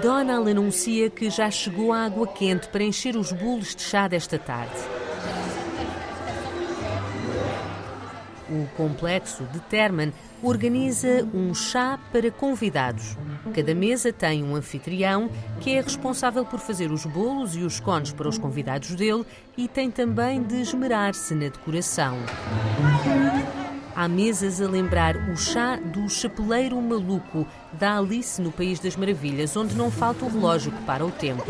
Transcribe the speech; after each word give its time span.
Donald 0.00 0.50
anuncia 0.50 1.10
que 1.10 1.30
já 1.30 1.50
chegou 1.50 1.92
a 1.92 2.04
água 2.04 2.26
quente 2.26 2.68
para 2.68 2.82
encher 2.82 3.16
os 3.16 3.32
bolos 3.32 3.74
de 3.74 3.82
chá 3.82 4.06
desta 4.08 4.38
tarde. 4.38 4.76
O 8.48 8.66
complexo 8.76 9.42
de 9.52 9.58
Terman 9.60 10.12
organiza 10.42 11.26
um 11.34 11.52
chá 11.52 11.98
para 12.12 12.30
convidados. 12.30 13.16
Cada 13.54 13.74
mesa 13.74 14.12
tem 14.12 14.44
um 14.44 14.54
anfitrião 14.54 15.28
que 15.60 15.74
é 15.74 15.80
responsável 15.80 16.44
por 16.44 16.60
fazer 16.60 16.92
os 16.92 17.04
bolos 17.04 17.56
e 17.56 17.60
os 17.60 17.80
cones 17.80 18.12
para 18.12 18.28
os 18.28 18.38
convidados 18.38 18.94
dele 18.94 19.24
e 19.56 19.66
tem 19.66 19.90
também 19.90 20.42
de 20.42 20.60
esmerar-se 20.60 21.34
na 21.34 21.48
decoração. 21.48 22.16
Há 23.96 24.08
mesas 24.08 24.60
a 24.60 24.68
lembrar 24.68 25.16
o 25.16 25.36
chá 25.38 25.76
do 25.76 26.06
chapeleiro 26.06 26.78
maluco 26.82 27.46
da 27.72 27.96
Alice 27.96 28.42
no 28.42 28.52
País 28.52 28.78
das 28.78 28.94
Maravilhas, 28.94 29.56
onde 29.56 29.74
não 29.74 29.90
falta 29.90 30.26
o 30.26 30.28
relógio 30.28 30.70
que 30.70 30.82
para 30.82 31.02
o 31.02 31.10
tempo. 31.10 31.42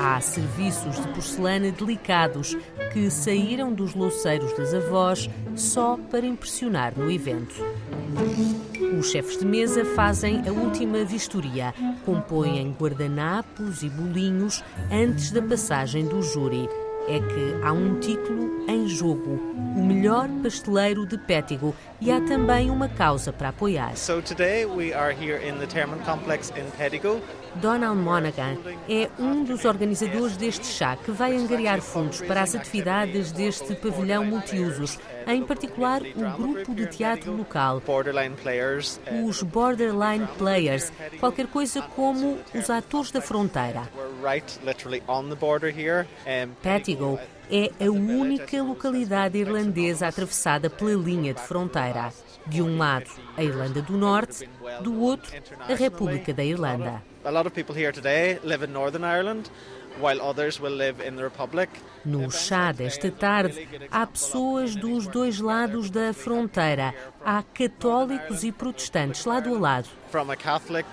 Há 0.00 0.20
serviços 0.20 0.96
de 0.96 1.06
porcelana 1.12 1.70
delicados 1.70 2.56
que 2.92 3.08
saíram 3.08 3.72
dos 3.72 3.94
louceiros 3.94 4.52
das 4.56 4.74
avós 4.74 5.30
só 5.54 5.96
para 6.10 6.26
impressionar 6.26 6.92
no 6.98 7.08
evento. 7.08 7.54
Os 8.98 9.12
chefes 9.12 9.38
de 9.38 9.46
mesa 9.46 9.84
fazem 9.84 10.42
a 10.48 10.52
última 10.52 11.04
vistoria, 11.04 11.72
compõem 12.04 12.74
guardanapos 12.76 13.84
e 13.84 13.88
bolinhos 13.88 14.64
antes 14.90 15.30
da 15.30 15.40
passagem 15.40 16.04
do 16.06 16.20
júri 16.22 16.68
é 17.08 17.20
que 17.20 17.56
há 17.62 17.72
um 17.72 17.98
título 18.00 18.64
em 18.68 18.88
jogo, 18.88 19.38
o 19.76 19.84
melhor 19.84 20.28
pasteleiro 20.42 21.06
de 21.06 21.16
Pétigo, 21.16 21.74
e 22.00 22.10
há 22.10 22.20
também 22.20 22.70
uma 22.70 22.88
causa 22.88 23.32
para 23.32 23.48
apoiar. 23.48 23.96
So 23.96 24.20
today 24.20 24.64
we 24.66 24.92
are 24.92 25.12
here 25.12 25.38
in 25.46 25.58
the 25.58 25.66
Terman 25.66 25.98
Complex 26.00 26.50
in 26.50 26.70
Pedigo. 26.76 27.20
Donald 27.56 27.98
Monaghan 27.98 28.58
é 28.88 29.08
um 29.18 29.42
dos 29.42 29.64
organizadores 29.64 30.36
deste 30.36 30.66
chá 30.66 30.96
que 30.96 31.10
vai 31.10 31.34
angariar 31.34 31.80
fundos 31.80 32.20
para 32.20 32.42
as 32.42 32.54
atividades 32.54 33.32
deste 33.32 33.74
pavilhão 33.76 34.24
multiusos, 34.24 34.98
em 35.26 35.42
particular 35.42 36.02
o 36.02 36.36
grupo 36.36 36.74
de 36.74 36.86
teatro 36.86 37.34
local, 37.34 37.82
os 39.24 39.42
Borderline 39.42 40.26
Players, 40.38 40.92
qualquer 41.18 41.46
coisa 41.46 41.80
como 41.80 42.38
os 42.54 42.68
atores 42.68 43.10
da 43.10 43.20
fronteira. 43.20 43.88
Pettigo 46.62 47.18
é 47.50 47.70
a 47.84 47.90
única 47.90 48.62
localidade 48.62 49.38
irlandesa 49.38 50.06
atravessada 50.06 50.68
pela 50.68 50.94
linha 50.94 51.32
de 51.32 51.40
fronteira. 51.40 52.12
De 52.46 52.62
um 52.62 52.78
lado, 52.78 53.10
a 53.36 53.42
Irlanda 53.42 53.82
do 53.82 53.96
Norte, 53.96 54.48
do 54.82 55.00
outro, 55.00 55.32
a 55.60 55.74
República 55.74 56.32
da 56.32 56.44
Irlanda. 56.44 57.02
A 57.24 57.30
lot 57.30 57.46
of 57.46 57.52
people 57.52 57.74
here 57.74 57.92
today 57.92 58.38
live 58.44 58.64
in 58.64 58.72
Northern 58.72 59.04
Ireland. 59.04 59.50
No 62.04 62.30
chá 62.30 62.70
desta 62.70 63.10
tarde, 63.10 63.68
há 63.90 64.06
pessoas 64.06 64.76
dos 64.76 65.06
dois 65.06 65.40
lados 65.40 65.90
da 65.90 66.12
fronteira. 66.12 66.94
Há 67.24 67.42
católicos 67.42 68.44
e 68.44 68.52
protestantes 68.52 69.24
lado 69.24 69.54
a 69.54 69.58
lado. 69.58 69.88
From 70.10 70.30
a 70.30 70.36
Catholic 70.36 70.88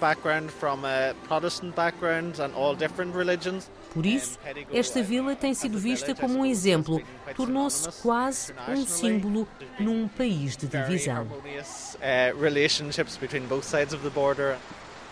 background, 0.00 0.50
from 0.50 0.84
a 0.84 1.14
Protestant 1.26 1.74
background, 1.74 2.40
and 2.40 2.52
all 2.54 2.74
different 2.74 3.14
religions. 3.14 3.70
Por 3.92 4.06
isso, 4.06 4.38
esta 4.72 5.02
vila 5.02 5.34
tem 5.34 5.52
sido 5.54 5.78
vista 5.78 6.14
como 6.14 6.38
um 6.38 6.46
exemplo. 6.46 7.02
Tornou-se 7.34 7.88
quase 8.02 8.54
um 8.68 8.86
símbolo 8.86 9.48
num 9.78 10.08
país 10.08 10.56
de 10.56 10.66
divisão. 10.66 11.26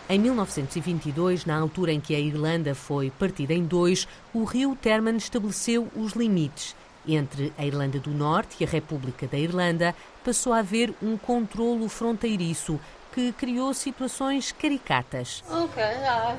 Em 0.09 0.21
1922, 0.21 1.45
na 1.47 1.59
altura 1.59 1.93
em 1.93 2.01
que 2.01 2.15
a 2.15 2.21
Irlanda 2.21 2.77
foi 2.77 3.11
partida 3.11 3.53
em 3.53 3.65
dois, 3.65 4.07
o 4.33 4.45
rio 4.45 4.77
Terman 4.77 5.17
estabeleceu 5.17 5.89
os 5.97 6.13
limites. 6.13 6.77
Entre 7.09 7.53
a 7.59 7.67
Irlanda 7.67 7.99
do 7.99 8.11
Norte 8.11 8.57
e 8.61 8.65
a 8.65 8.69
República 8.69 9.27
da 9.27 9.37
Irlanda, 9.37 9.97
passou 10.25 10.53
a 10.53 10.59
haver 10.59 10.95
um 11.03 11.17
controlo 11.17 11.89
fronteiriço 11.89 12.79
que 13.13 13.33
criou 13.33 13.75
situações 13.75 14.53
caricatas. 14.53 15.43
Okay, 15.51 15.83
yeah. 15.83 16.39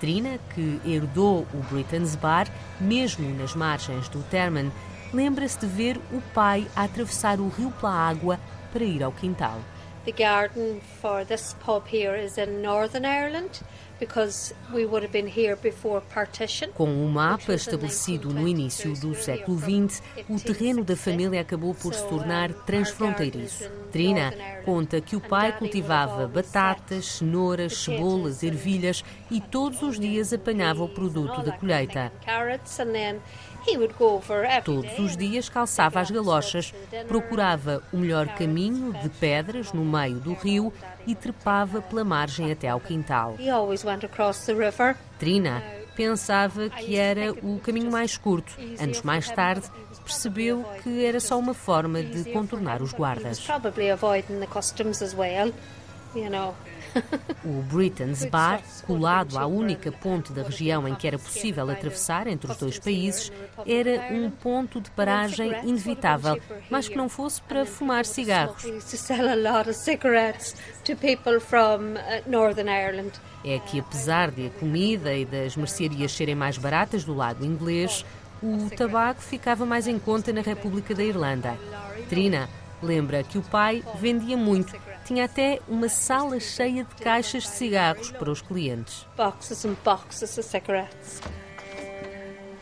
Trina, 0.00 0.38
que 0.54 0.80
herdou 0.84 1.46
o 1.52 1.58
Britain's 1.70 2.16
Bar, 2.16 2.46
mesmo 2.80 3.28
nas 3.34 3.54
margens 3.54 4.08
do 4.08 4.22
Terman, 4.24 4.72
lembra-se 5.12 5.58
de 5.58 5.66
ver 5.66 5.98
o 6.10 6.22
pai 6.32 6.66
a 6.74 6.84
atravessar 6.84 7.40
o 7.40 7.48
rio 7.48 7.70
pela 7.72 7.92
água 7.92 8.40
para 8.72 8.84
ir 8.84 9.02
ao 9.02 9.12
quintal. 9.12 9.60
The 10.06 10.12
garden 10.12 10.80
for 11.02 11.24
this 11.24 11.54
pub 11.54 11.88
here 11.88 12.14
is 12.14 12.38
in 12.38 12.62
Northern 12.62 13.04
Ireland. 13.04 13.60
Com 16.74 16.84
o 16.84 17.06
um 17.06 17.08
mapa 17.08 17.54
estabelecido 17.54 18.28
no 18.28 18.46
início 18.46 18.92
do 19.00 19.14
século 19.14 19.58
XX, 19.58 20.02
o 20.28 20.38
terreno 20.38 20.84
da 20.84 20.94
família 20.94 21.40
acabou 21.40 21.74
por 21.74 21.94
se 21.94 22.06
tornar 22.06 22.52
transfronteiriço. 22.52 23.70
Trina 23.90 24.34
conta 24.66 25.00
que 25.00 25.16
o 25.16 25.20
pai 25.20 25.56
cultivava 25.56 26.28
batatas, 26.28 27.06
cenouras, 27.06 27.78
cebolas, 27.78 28.42
ervilhas 28.42 29.02
e 29.30 29.40
todos 29.40 29.80
os 29.80 29.98
dias 29.98 30.30
apanhava 30.30 30.84
o 30.84 30.88
produto 30.90 31.42
da 31.42 31.52
colheita. 31.52 32.12
Todos 34.64 34.98
os 34.98 35.16
dias 35.16 35.48
calçava 35.48 36.00
as 36.00 36.10
galochas, 36.10 36.72
procurava 37.08 37.82
o 37.92 37.96
melhor 37.96 38.28
caminho 38.28 38.92
de 38.94 39.08
pedras 39.08 39.72
no 39.72 39.84
meio 39.84 40.16
do 40.20 40.34
rio 40.34 40.72
e 41.06 41.14
trepava 41.14 41.80
pela 41.82 42.04
margem 42.04 42.50
até 42.52 42.68
ao 42.68 42.80
quintal. 42.80 43.36
Trina 45.18 45.62
pensava 45.96 46.68
que 46.68 46.96
era 46.96 47.32
o 47.32 47.58
caminho 47.60 47.90
mais 47.90 48.16
curto. 48.16 48.52
Anos 48.78 49.02
mais 49.02 49.30
tarde, 49.30 49.66
percebeu 50.04 50.64
que 50.82 51.04
era 51.04 51.18
só 51.18 51.38
uma 51.38 51.54
forma 51.54 52.02
de 52.02 52.30
contornar 52.32 52.82
os 52.82 52.92
guardas. 52.92 53.38
O 57.44 57.62
Britain's 57.62 58.24
Bar, 58.24 58.60
colado 58.86 59.38
à 59.38 59.46
única 59.46 59.92
ponte 59.92 60.32
da 60.32 60.42
região 60.42 60.86
em 60.88 60.94
que 60.94 61.06
era 61.06 61.18
possível 61.18 61.70
atravessar 61.70 62.26
entre 62.26 62.50
os 62.50 62.56
dois 62.56 62.78
países, 62.78 63.30
era 63.66 64.12
um 64.12 64.30
ponto 64.30 64.80
de 64.80 64.90
paragem 64.90 65.52
inevitável, 65.64 66.40
mas 66.70 66.88
que 66.88 66.96
não 66.96 67.08
fosse 67.08 67.40
para 67.42 67.64
fumar 67.64 68.04
cigarros. 68.04 68.64
É 73.44 73.58
que, 73.58 73.78
apesar 73.78 74.30
de 74.30 74.46
a 74.46 74.50
comida 74.50 75.14
e 75.14 75.24
das 75.24 75.56
mercearias 75.56 76.12
serem 76.12 76.34
mais 76.34 76.58
baratas 76.58 77.04
do 77.04 77.14
lado 77.14 77.44
inglês, 77.44 78.04
o 78.42 78.68
tabaco 78.70 79.20
ficava 79.20 79.64
mais 79.64 79.86
em 79.86 79.98
conta 79.98 80.32
na 80.32 80.40
República 80.40 80.94
da 80.94 81.04
Irlanda. 81.04 81.56
Trina 82.08 82.48
lembra 82.82 83.22
que 83.22 83.38
o 83.38 83.42
pai 83.42 83.82
vendia 83.98 84.36
muito 84.36 84.76
tinha 85.06 85.26
até 85.26 85.60
uma 85.68 85.88
sala 85.88 86.40
cheia 86.40 86.82
de 86.82 86.94
caixas 86.96 87.44
de 87.44 87.50
cigarros 87.50 88.10
para 88.10 88.28
os 88.28 88.42
clientes. 88.42 89.06
Boxes 89.16 89.64
and 89.64 89.76
boxes 89.84 90.36
of 90.36 90.48
cigarettes. 90.48 91.20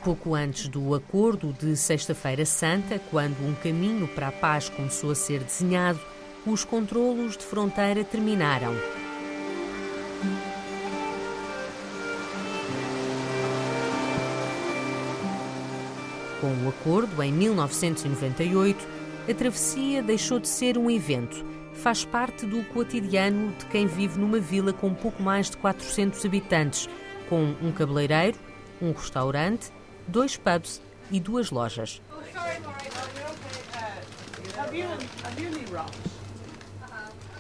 Pouco 0.05 0.35
antes 0.35 0.69
do 0.69 0.95
acordo 0.95 1.55
de 1.55 1.75
Sexta-feira 1.75 2.45
Santa, 2.45 3.01
quando 3.11 3.41
um 3.47 3.55
caminho 3.55 4.07
para 4.09 4.29
a 4.29 4.33
paz 4.33 4.69
começou 4.69 5.11
a 5.11 5.15
ser 5.15 5.43
desenhado, 5.43 5.99
os 6.47 6.65
controlos 6.65 7.39
de 7.39 7.45
fronteira 7.45 8.05
terminaram. 8.05 8.75
Com 16.43 16.67
o 16.67 16.69
acordo, 16.69 17.23
em 17.23 17.33
1998, 17.33 18.87
a 19.31 19.33
travessia 19.33 20.03
deixou 20.03 20.39
de 20.39 20.49
ser 20.49 20.77
um 20.77 20.91
evento 20.91 21.55
faz 21.75 22.05
parte 22.05 22.47
do 22.47 22.63
cotidiano 22.65 23.53
de 23.53 23.67
quem 23.67 23.87
vive 23.87 24.19
numa 24.19 24.39
vila 24.39 24.73
com 24.73 24.95
pouco 24.95 25.23
mais 25.23 25.51
de 25.51 25.57
400 25.59 26.25
habitantes, 26.25 26.89
com 27.29 27.55
um 27.63 27.73
cabeleireiro, 27.73 28.39
um 28.81 28.93
restaurante, 28.93 29.71
dois 30.07 30.37
pubs 30.37 30.81
e 31.11 31.21
duas 31.21 31.51
lojas. 31.51 32.01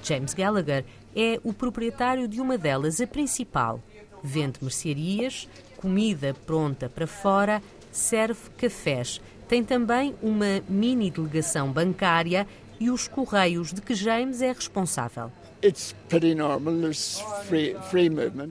James 0.02 0.34
Gallagher 0.34 0.84
é 1.16 1.40
o 1.42 1.52
proprietário 1.52 2.28
de 2.28 2.40
uma 2.40 2.58
delas, 2.58 3.00
a 3.00 3.06
principal. 3.06 3.80
Vende 4.22 4.58
mercearias, 4.60 5.48
comida 5.76 6.34
pronta 6.46 6.88
para 6.88 7.06
fora, 7.06 7.62
serve 7.90 8.50
cafés. 8.58 9.20
Tem 9.48 9.62
também 9.62 10.14
uma 10.22 10.62
mini 10.68 11.10
delegação 11.10 11.70
bancária 11.70 12.46
e 12.78 12.90
os 12.90 13.08
Correios 13.08 13.72
de 13.72 13.80
que 13.80 13.94
James 13.94 14.42
é 14.42 14.52
responsável. 14.52 15.30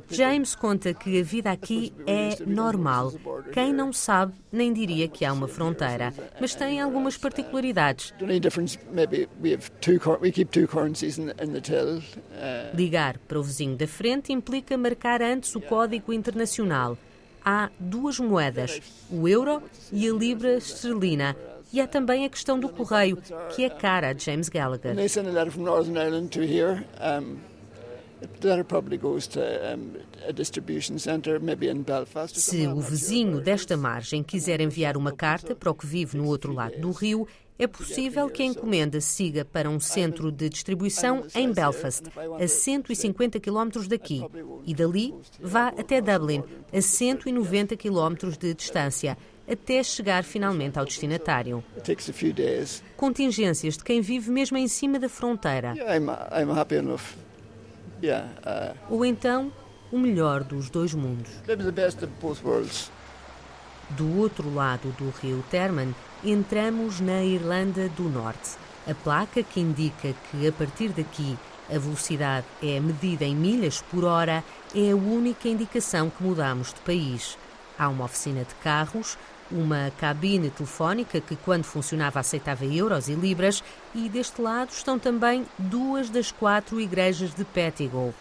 James 0.09 0.55
conta 0.55 0.93
que 0.95 1.19
a 1.19 1.23
vida 1.23 1.51
aqui 1.51 1.93
é 2.07 2.43
normal. 2.43 3.13
Quem 3.51 3.71
não 3.71 3.93
sabe 3.93 4.33
nem 4.51 4.73
diria 4.73 5.07
que 5.07 5.23
há 5.23 5.31
uma 5.31 5.47
fronteira, 5.47 6.11
mas 6.41 6.55
tem 6.55 6.81
algumas 6.81 7.15
particularidades. 7.15 8.13
Ligar 12.73 13.17
para 13.19 13.39
o 13.39 13.43
vizinho 13.43 13.75
da 13.75 13.87
frente 13.87 14.33
implica 14.33 14.75
marcar 14.75 15.21
antes 15.21 15.55
o 15.55 15.61
código 15.61 16.11
internacional. 16.11 16.97
Há 17.45 17.69
duas 17.77 18.19
moedas, 18.19 18.81
o 19.11 19.27
euro 19.27 19.61
e 19.91 20.09
a 20.09 20.13
libra 20.13 20.55
esterlina. 20.57 21.35
E 21.73 21.81
há 21.81 21.87
também 21.87 22.23
a 22.23 22.29
questão 22.29 22.59
do 22.59 22.69
correio, 22.69 23.17
que 23.55 23.65
é 23.65 23.69
cara 23.69 24.11
a 24.11 24.13
James 24.13 24.47
Gallagher. 24.47 24.93
Se 32.27 32.67
o 32.67 32.79
vizinho 32.79 33.41
desta 33.41 33.75
margem 33.75 34.21
quiser 34.21 34.61
enviar 34.61 34.95
uma 34.95 35.11
carta 35.11 35.55
para 35.55 35.71
o 35.71 35.73
que 35.73 35.87
vive 35.87 36.15
no 36.15 36.27
outro 36.27 36.53
lado 36.53 36.79
do 36.79 36.91
rio, 36.91 37.27
é 37.57 37.67
possível 37.67 38.29
que 38.29 38.41
a 38.41 38.45
encomenda 38.45 39.01
siga 39.01 39.43
para 39.43 39.69
um 39.69 39.79
centro 39.79 40.31
de 40.31 40.49
distribuição 40.49 41.25
em 41.35 41.51
Belfast, 41.51 42.03
a 42.39 42.47
150 42.47 43.39
km 43.39 43.87
daqui, 43.87 44.21
e 44.65 44.73
dali 44.73 45.13
vá 45.39 45.67
até 45.69 46.01
Dublin, 46.01 46.43
a 46.71 46.81
190 46.81 47.75
km 47.77 48.29
de 48.39 48.53
distância 48.53 49.17
até 49.49 49.83
chegar 49.83 50.23
finalmente 50.23 50.79
ao 50.79 50.85
destinatário. 50.85 51.63
Contingências 52.95 53.77
de 53.77 53.83
quem 53.83 54.01
vive 54.01 54.31
mesmo 54.31 54.57
em 54.57 54.67
cima 54.67 54.99
da 54.99 55.09
fronteira. 55.09 55.73
Uh, 58.01 58.77
Ou 58.89 59.05
então, 59.05 59.51
o 59.91 59.97
melhor 59.97 60.43
dos 60.43 60.69
dois 60.69 60.93
mundos. 60.93 61.31
Do 63.91 64.17
outro 64.17 64.53
lado 64.53 64.89
do 64.97 65.09
rio 65.21 65.43
Terman, 65.51 65.93
entramos 66.23 66.99
na 66.99 67.23
Irlanda 67.23 67.89
do 67.89 68.03
Norte. 68.03 68.51
A 68.87 68.93
placa 68.93 69.43
que 69.43 69.59
indica 69.59 70.13
que 70.31 70.47
a 70.47 70.51
partir 70.51 70.89
daqui 70.89 71.37
a 71.69 71.77
velocidade 71.77 72.45
é 72.61 72.79
medida 72.79 73.23
em 73.23 73.35
milhas 73.35 73.81
por 73.81 74.03
hora 74.03 74.43
é 74.75 74.91
a 74.91 74.95
única 74.95 75.47
indicação 75.47 76.09
que 76.09 76.21
mudamos 76.21 76.73
de 76.73 76.79
país. 76.81 77.37
Há 77.77 77.87
uma 77.87 78.05
oficina 78.05 78.43
de 78.43 78.53
carros, 78.55 79.17
uma 79.51 79.91
cabine 79.99 80.49
telefónica 80.49 81.19
que, 81.21 81.35
quando 81.35 81.63
funcionava, 81.63 82.19
aceitava 82.19 82.65
euros 82.65 83.07
e 83.07 83.13
libras, 83.13 83.63
e 83.93 84.09
deste 84.09 84.41
lado 84.41 84.69
estão 84.69 84.97
também 84.97 85.45
duas 85.57 86.09
das 86.09 86.31
quatro 86.31 86.79
igrejas 86.79 87.33
de 87.33 87.43
Pettigo. 87.43 88.13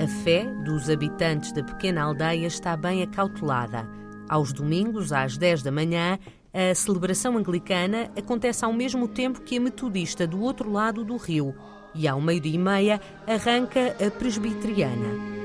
A 0.00 0.06
fé 0.22 0.44
dos 0.64 0.88
habitantes 0.88 1.52
da 1.52 1.62
pequena 1.62 2.02
aldeia 2.02 2.46
está 2.46 2.76
bem 2.76 3.02
acautelada. 3.02 3.88
Aos 4.28 4.52
domingos, 4.52 5.12
às 5.12 5.36
10 5.36 5.62
da 5.62 5.72
manhã, 5.72 6.18
a 6.52 6.74
celebração 6.74 7.36
anglicana 7.36 8.10
acontece 8.16 8.64
ao 8.64 8.72
mesmo 8.72 9.08
tempo 9.08 9.40
que 9.40 9.56
a 9.56 9.60
metodista 9.60 10.26
do 10.26 10.40
outro 10.40 10.70
lado 10.70 11.04
do 11.04 11.16
rio. 11.16 11.54
E 11.94 12.06
ao 12.06 12.20
meio-dia 12.20 12.54
e 12.54 12.58
meia 12.58 13.00
arranca 13.26 13.96
a 14.04 14.10
presbiteriana. 14.10 15.37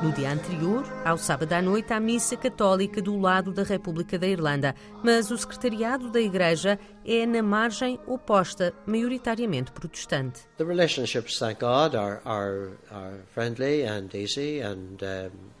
No 0.00 0.12
dia 0.12 0.30
anterior, 0.30 0.84
ao 1.04 1.18
sábado 1.18 1.52
à 1.52 1.60
noite, 1.60 1.92
há 1.92 1.98
missa 1.98 2.36
católica 2.36 3.02
do 3.02 3.18
lado 3.18 3.52
da 3.52 3.64
República 3.64 4.16
da 4.16 4.28
Irlanda, 4.28 4.72
mas 5.02 5.32
o 5.32 5.36
secretariado 5.36 6.08
da 6.08 6.20
Igreja 6.20 6.78
é 7.04 7.26
na 7.26 7.42
margem 7.42 7.98
oposta, 8.06 8.72
maioritariamente 8.86 9.72
protestante. 9.72 10.42
The 10.56 10.64
relationships, 10.64 11.40
thank 11.40 11.58
God, 11.58 11.96
are, 11.96 12.20
are, 12.24 12.70
are 12.92 13.16
friendly 13.34 13.84
and 13.84 14.08
easy 14.14 14.60
and 14.60 14.98
um... 15.02 15.58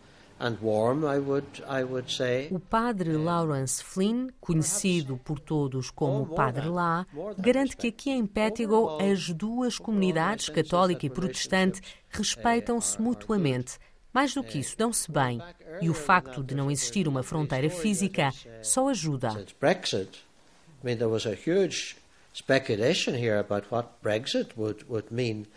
O 2.52 2.60
padre 2.60 3.16
Lawrence 3.16 3.82
Flynn, 3.82 4.28
conhecido 4.40 5.16
por 5.16 5.40
todos 5.40 5.90
como 5.90 6.26
Padre 6.26 6.68
Lá, 6.68 7.04
garante 7.36 7.76
que 7.76 7.88
aqui 7.88 8.10
em 8.10 8.24
Pettigo 8.24 8.98
as 9.00 9.30
duas 9.30 9.78
comunidades, 9.78 10.48
católica 10.48 11.04
e 11.04 11.10
protestante, 11.10 11.80
respeitam-se 12.08 13.02
mutuamente. 13.02 13.78
Mais 14.12 14.34
do 14.34 14.42
que 14.42 14.58
isso, 14.58 14.76
dão-se 14.76 15.10
bem. 15.10 15.40
E 15.80 15.88
o 15.88 15.94
facto 15.94 16.42
de 16.42 16.54
não 16.54 16.70
existir 16.70 17.06
uma 17.06 17.22
fronteira 17.22 17.68
física 17.70 18.30
só 18.62 18.88
ajuda. 18.88 19.28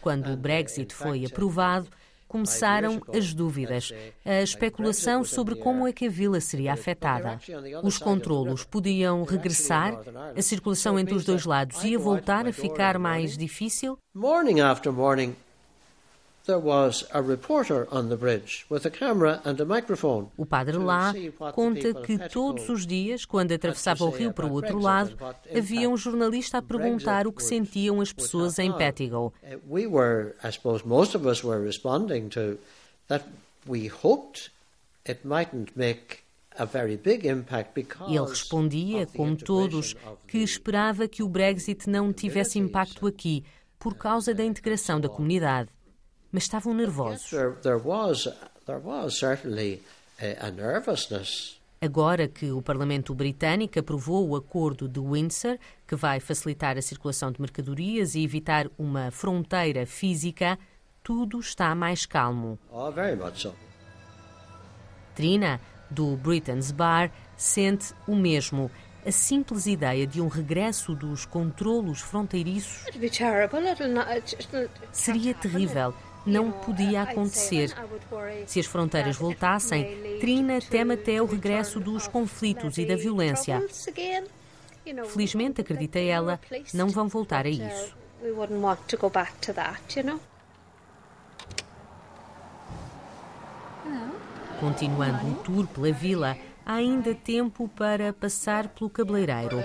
Quando 0.02 0.34
o 0.34 0.38
Brexit 0.38 0.94
foi 0.94 1.26
aprovado, 1.26 1.88
começaram 2.32 3.02
as 3.14 3.34
dúvidas, 3.34 3.92
a 4.24 4.42
especulação 4.42 5.22
sobre 5.24 5.54
como 5.56 5.86
é 5.86 5.92
que 5.92 6.08
a 6.08 6.10
vila 6.10 6.40
seria 6.40 6.72
afetada. 6.72 7.38
Os 7.84 7.98
controlos 7.98 8.64
podiam 8.64 9.24
regressar, 9.26 10.02
a 10.36 10.42
circulação 10.42 10.98
entre 10.98 11.14
os 11.14 11.26
dois 11.26 11.46
lados 11.46 11.84
ia 11.84 12.00
voltar 12.00 12.48
a 12.48 12.54
ficar 12.54 12.98
mais 12.98 13.38
difícil? 13.38 13.98
Morning 14.14 14.62
after 14.62 14.94
morning, 14.94 15.36
o 20.38 20.46
padre 20.46 20.78
lá 20.78 21.14
conta 21.54 21.94
que 21.94 22.18
todos 22.30 22.68
os 22.68 22.86
dias, 22.86 23.26
quando 23.26 23.52
atravessava 23.52 24.04
o 24.04 24.10
rio 24.10 24.34
para 24.34 24.48
o 24.48 24.52
outro 24.52 24.80
lado, 24.80 25.16
havia 25.56 25.88
um 25.90 25.96
jornalista 25.96 26.58
a 26.58 26.62
perguntar 26.62 27.28
o 27.28 27.32
que 27.32 27.44
sentiam 27.44 28.02
as 28.02 28.12
pessoas 28.12 28.58
em 28.58 28.72
Pettigo. 28.74 29.32
We 29.70 29.86
were, 29.86 30.34
I 30.44 30.52
suppose 30.52 30.86
most 30.86 31.16
of 31.16 31.28
us 31.28 31.44
were 31.44 31.64
responding 31.64 32.30
to 32.30 32.58
that 33.08 33.26
we 33.68 33.88
hoped 34.04 34.52
it 35.08 35.22
mightn't 35.24 35.74
make 35.76 36.22
ele 38.08 38.30
respondia, 38.30 39.08
como 39.08 39.38
todos, 39.38 39.96
que 40.28 40.40
esperava 40.40 41.08
que 41.08 41.24
o 41.24 41.30
Brexit 41.30 41.90
não 41.90 42.12
tivesse 42.12 42.60
impacto 42.60 43.08
aqui, 43.08 43.46
por 43.80 43.96
causa 43.96 44.34
da 44.34 44.44
integração 44.44 45.00
da 45.00 45.08
comunidade 45.08 45.70
mas 46.32 46.44
estavam 46.44 46.74
nervosos. 46.74 47.32
Agora 51.84 52.28
que 52.28 52.52
o 52.52 52.62
Parlamento 52.62 53.14
Britânico 53.16 53.80
aprovou 53.80 54.30
o 54.30 54.36
Acordo 54.36 54.88
de 54.88 55.00
Windsor, 55.00 55.58
que 55.88 55.96
vai 55.96 56.20
facilitar 56.20 56.78
a 56.78 56.82
circulação 56.82 57.32
de 57.32 57.42
mercadorias 57.42 58.14
e 58.14 58.24
evitar 58.24 58.70
uma 58.78 59.10
fronteira 59.10 59.86
física, 59.88 60.60
tudo 61.04 61.40
está 61.40 61.74
mais 61.74 62.06
calmo. 62.06 62.60
Oh, 62.72 62.92
very 62.92 63.16
much 63.16 63.42
so. 63.42 63.56
Trina, 65.16 65.60
do 65.90 66.16
Britain's 66.16 66.72
Bar, 66.72 67.12
sente 67.36 67.96
o 68.08 68.16
mesmo. 68.16 68.70
A 69.04 69.12
simples 69.12 69.66
ideia 69.66 70.06
de 70.06 70.22
um 70.22 70.28
regresso 70.28 70.94
dos 70.94 71.26
controlos 71.26 72.00
fronteiriços 72.00 72.86
seria 74.92 75.34
terrível 75.34 75.96
não 76.26 76.52
podia 76.52 77.04
acontecer. 77.04 77.74
Se 78.46 78.60
as 78.60 78.66
fronteiras 78.66 79.18
voltassem, 79.18 80.20
Trina 80.20 80.60
teme 80.62 80.94
até 80.94 81.22
o 81.22 81.26
regresso 81.26 81.80
dos 81.80 82.08
conflitos 82.08 82.78
e 82.78 82.86
da 82.86 82.96
violência. 82.96 83.62
Felizmente, 85.10 85.62
acredita 85.62 86.00
ela, 86.00 86.40
não 86.74 86.90
vão 86.90 87.08
voltar 87.08 87.46
a 87.46 87.50
isso. 87.50 87.96
Continuando 94.60 95.28
o 95.28 95.36
tour 95.36 95.68
pela 95.68 95.92
vila, 95.92 96.38
há 96.66 96.76
ainda 96.76 97.16
tempo 97.16 97.68
para 97.68 98.14
passar 98.14 98.68
pelo 98.68 98.90
cabeleireiro. 98.90 99.58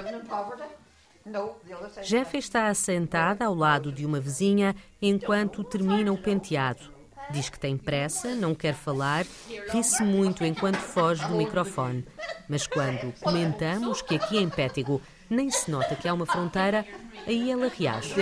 Jeff 2.05 2.37
está 2.37 2.69
assentada 2.69 3.45
ao 3.45 3.55
lado 3.55 3.91
de 3.91 4.07
uma 4.07 4.21
vizinha 4.21 4.75
enquanto 5.03 5.65
termina 5.65 6.13
o 6.13 6.19
penteado. 6.19 6.95
Diz 7.31 7.49
que 7.49 7.59
tem 7.59 7.77
pressa, 7.77 8.35
não 8.37 8.55
quer 8.55 8.75
falar, 8.75 9.27
ri-se 9.73 10.03
muito 10.05 10.45
enquanto 10.45 10.77
foge 10.77 11.27
do 11.27 11.35
microfone. 11.35 12.07
Mas 12.49 12.67
quando 12.67 13.13
comentamos 13.21 14.01
que 14.01 14.15
aqui 14.15 14.39
em 14.39 14.49
Pétigo 14.49 15.03
nem 15.29 15.51
se 15.51 15.69
nota 15.69 15.97
que 15.97 16.07
há 16.07 16.15
uma 16.15 16.25
fronteira, 16.25 16.87
aí 17.27 17.51
ela 17.51 17.69
reage. 17.69 18.15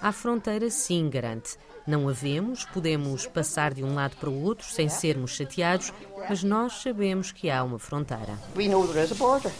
Há 0.00 0.12
fronteira 0.12 0.68
sim, 0.68 1.08
garante. 1.08 1.56
Não 1.86 2.08
a 2.08 2.12
vemos, 2.12 2.66
podemos 2.66 3.26
passar 3.26 3.72
de 3.72 3.82
um 3.82 3.94
lado 3.94 4.16
para 4.16 4.28
o 4.28 4.42
outro 4.42 4.66
sem 4.66 4.88
sermos 4.88 5.34
chateados, 5.34 5.92
mas 6.28 6.44
nós 6.44 6.74
sabemos 6.82 7.32
que 7.32 7.50
há 7.50 7.64
uma 7.64 7.78
fronteira. 7.78 8.38
We 8.54 8.68
know 8.68 8.86
there 8.86 9.02
is 9.02 9.10
a 9.10 9.14
border. 9.14 9.50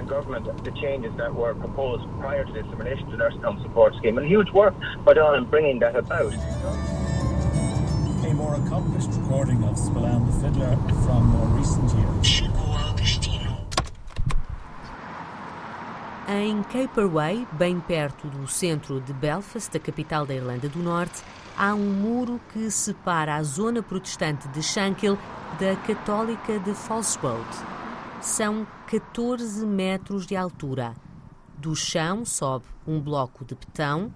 Government 0.00 0.64
the 0.64 0.70
changes 0.80 1.12
that 1.18 1.34
were 1.34 1.54
proposed 1.54 2.04
prior 2.20 2.44
to 2.44 2.52
this 2.52 2.64
in 2.64 2.78
relation 2.78 3.10
to 3.10 3.16
nursing 3.16 3.42
home 3.42 3.60
support 3.62 3.94
scheme 3.96 4.16
and 4.16 4.26
huge 4.26 4.50
work 4.50 4.74
on 5.06 5.34
in 5.36 5.44
bringing 5.44 5.78
that 5.80 5.94
about. 5.94 6.32
A 8.24 8.34
more 8.34 8.54
accomplished 8.54 9.10
recording 9.20 9.62
of 9.64 9.76
Spillane 9.76 10.24
the 10.26 10.32
Fiddler 10.40 10.76
from 11.04 11.26
more 11.26 11.58
recent 11.58 11.90
years. 11.92 12.52
Em 16.28 16.62
Caperway, 16.62 17.46
bem 17.52 17.78
perto 17.78 18.26
do 18.28 18.46
centro 18.46 19.00
de 19.00 19.12
Belfast, 19.12 19.76
a 19.76 19.78
capital 19.78 20.24
da 20.24 20.34
Irlanda 20.34 20.66
do 20.66 20.78
Norte, 20.78 21.22
há 21.58 21.74
um 21.74 21.80
muro 21.80 22.40
que 22.52 22.70
separa 22.70 23.34
a 23.34 23.42
zona 23.42 23.82
protestante 23.82 24.48
de 24.48 24.62
Shankill 24.62 25.18
da 25.60 25.76
católica 25.76 26.58
de 26.58 26.72
Falswood. 26.74 27.71
São 28.22 28.64
14 28.86 29.66
metros 29.66 30.26
de 30.26 30.36
altura. 30.36 30.94
Do 31.58 31.74
chão 31.74 32.24
sobe 32.24 32.66
um 32.86 33.00
bloco 33.00 33.44
de 33.44 33.56
betão, 33.56 34.12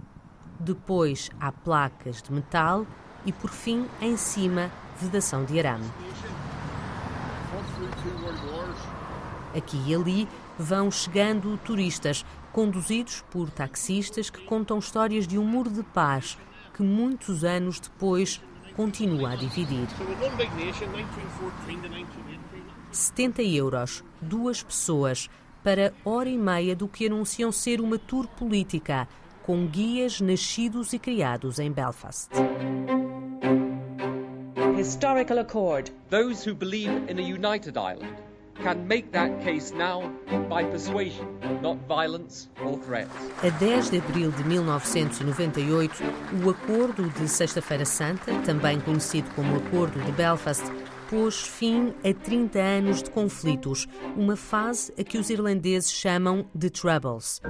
depois 0.61 1.29
há 1.41 1.51
placas 1.51 2.23
de 2.23 2.33
metal 2.33 2.87
e, 3.25 3.33
por 3.33 3.51
fim, 3.51 3.85
em 4.01 4.17
cima, 4.17 4.71
vedação 5.01 5.45
de 5.45 5.59
arame. 5.59 5.91
Aqui 9.57 9.83
e 9.85 9.93
ali 9.93 10.29
vão 10.57 10.89
chegando 10.89 11.59
turistas, 11.65 12.25
conduzidos 12.53 13.25
por 13.29 13.51
taxistas 13.51 14.31
que 14.31 14.45
contam 14.45 14.79
histórias 14.79 15.27
de 15.27 15.37
um 15.37 15.45
muro 15.45 15.69
de 15.69 15.83
paz 15.83 16.39
que 16.75 16.83
muitos 16.83 17.43
anos 17.43 17.81
depois 17.81 18.41
continua 18.77 19.33
a 19.33 19.37
dividir. 19.37 19.89
70 22.97 23.43
euros, 23.43 24.03
duas 24.21 24.63
pessoas, 24.63 25.29
para 25.63 25.93
hora 26.05 26.29
e 26.29 26.39
meia 26.39 26.75
do 26.75 26.89
que 26.89 27.07
anunciam 27.07 27.51
ser 27.51 27.81
uma 27.81 27.99
tour 27.99 28.27
política, 28.29 29.09
com 29.43 29.67
guias 29.67 30.21
nascidos 30.21 30.93
e 30.93 30.99
criados 30.99 31.59
em 31.59 31.71
Belfast. 31.71 32.31
Historical 34.79 35.39
Accord. 35.39 35.93
Those 36.11 36.49
who 36.49 36.55
believe 36.55 36.93
in 37.09 37.19
a 37.19 37.23
united 37.23 37.77
Ireland 37.77 38.17
can 38.63 38.87
make 38.87 39.11
that 39.13 39.31
case 39.43 39.75
now 39.75 40.03
by 40.49 40.65
persuasion, 40.65 41.27
not 41.63 41.79
violence 41.89 42.49
or 42.65 42.79
threats. 42.79 43.11
A 43.43 43.51
10 43.51 43.91
de 43.91 43.99
abril 43.99 44.31
de 44.31 44.45
1998, 44.45 46.03
o 46.45 46.51
Acordo 46.51 47.09
de 47.11 47.29
Sexta-feira 47.29 47.85
Santa, 47.85 48.33
também 48.45 48.81
conhecido 48.81 49.29
como 49.35 49.57
Acordo 49.57 50.01
de 50.01 50.13
Belfast, 50.13 50.65
pôs 51.09 51.41
fim 51.41 51.95
a 52.05 52.13
30 52.13 52.59
anos 52.59 53.03
de 53.03 53.11
conflitos, 53.11 53.87
uma 54.17 54.37
fase 54.37 54.93
a 54.99 55.05
que 55.05 55.19
os 55.19 55.31
irlandeses 55.31 55.93
chamam 55.93 56.47
de 56.55 56.71
Troubles. 56.71 57.41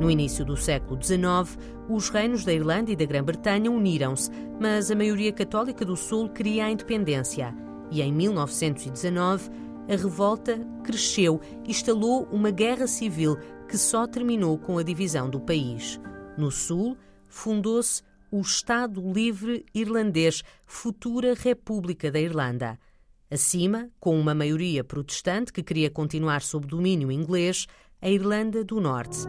No 0.00 0.10
início 0.10 0.44
do 0.44 0.56
século 0.56 1.02
XIX, 1.02 1.58
os 1.88 2.08
reinos 2.08 2.44
da 2.44 2.52
Irlanda 2.52 2.90
e 2.90 2.96
da 2.96 3.04
Grã-Bretanha 3.04 3.70
uniram-se, 3.70 4.30
mas 4.60 4.90
a 4.90 4.94
maioria 4.94 5.32
católica 5.32 5.84
do 5.84 5.96
Sul 5.96 6.28
queria 6.28 6.66
a 6.66 6.70
independência. 6.70 7.54
E 7.90 8.02
em 8.02 8.12
1919, 8.12 9.50
a 9.88 9.96
revolta 9.96 10.60
cresceu 10.84 11.40
e 11.64 11.70
instalou 11.70 12.28
uma 12.30 12.50
guerra 12.50 12.86
civil 12.86 13.36
que 13.68 13.78
só 13.78 14.06
terminou 14.06 14.58
com 14.58 14.78
a 14.78 14.82
divisão 14.82 15.30
do 15.30 15.40
país. 15.40 16.00
No 16.36 16.50
Sul, 16.50 16.96
fundou-se 17.26 18.02
o 18.30 18.40
Estado 18.40 19.00
Livre 19.12 19.64
Irlandês, 19.74 20.42
futura 20.64 21.34
República 21.34 22.10
da 22.10 22.20
Irlanda. 22.20 22.78
Acima, 23.30 23.88
com 23.98 24.18
uma 24.18 24.34
maioria 24.34 24.84
protestante 24.84 25.52
que 25.52 25.62
queria 25.62 25.90
continuar 25.90 26.42
sob 26.42 26.66
domínio 26.66 27.10
inglês, 27.10 27.66
a 28.00 28.08
Irlanda 28.08 28.62
do 28.62 28.80
Norte. 28.80 29.26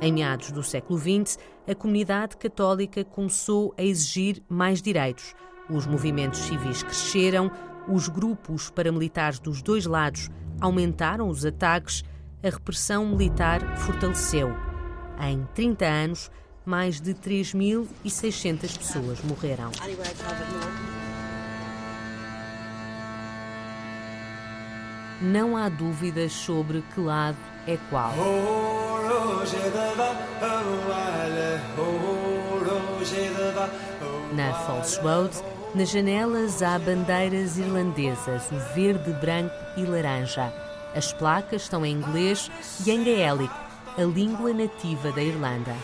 Em 0.00 0.12
meados 0.12 0.50
do 0.50 0.62
século 0.62 0.98
XX, 0.98 1.38
a 1.66 1.74
comunidade 1.74 2.36
católica 2.36 3.04
começou 3.04 3.72
a 3.78 3.82
exigir 3.82 4.42
mais 4.48 4.82
direitos. 4.82 5.34
Os 5.70 5.86
movimentos 5.86 6.40
civis 6.40 6.82
cresceram, 6.82 7.50
os 7.88 8.08
grupos 8.08 8.70
paramilitares 8.70 9.38
dos 9.38 9.62
dois 9.62 9.86
lados 9.86 10.30
aumentaram 10.60 11.28
os 11.28 11.44
ataques, 11.46 12.04
a 12.42 12.50
repressão 12.50 13.06
militar 13.06 13.78
fortaleceu. 13.78 14.50
Em 15.18 15.46
30 15.54 15.86
anos, 15.86 16.30
mais 16.64 17.00
de 17.00 17.14
3.600 17.14 18.78
pessoas 18.78 19.18
morreram. 19.22 19.70
Não 25.20 25.56
há 25.56 25.68
dúvidas 25.68 26.32
sobre 26.32 26.82
que 26.94 27.00
lado 27.00 27.36
é 27.66 27.78
qual. 27.90 28.12
Na 34.34 34.54
False 34.66 35.00
Road, 35.00 35.30
nas 35.74 35.90
janelas 35.90 36.62
há 36.62 36.78
bandeiras 36.78 37.56
irlandesas, 37.56 38.50
o 38.50 38.74
verde, 38.74 39.12
branco 39.14 39.54
e 39.76 39.84
laranja. 39.84 40.52
As 40.94 41.12
placas 41.12 41.62
estão 41.62 41.84
em 41.84 41.92
inglês 41.96 42.50
e 42.86 42.90
em 42.90 43.02
gaélico, 43.02 43.54
a 43.96 44.02
língua 44.02 44.52
nativa 44.52 45.12
da 45.12 45.22
Irlanda. 45.22 45.74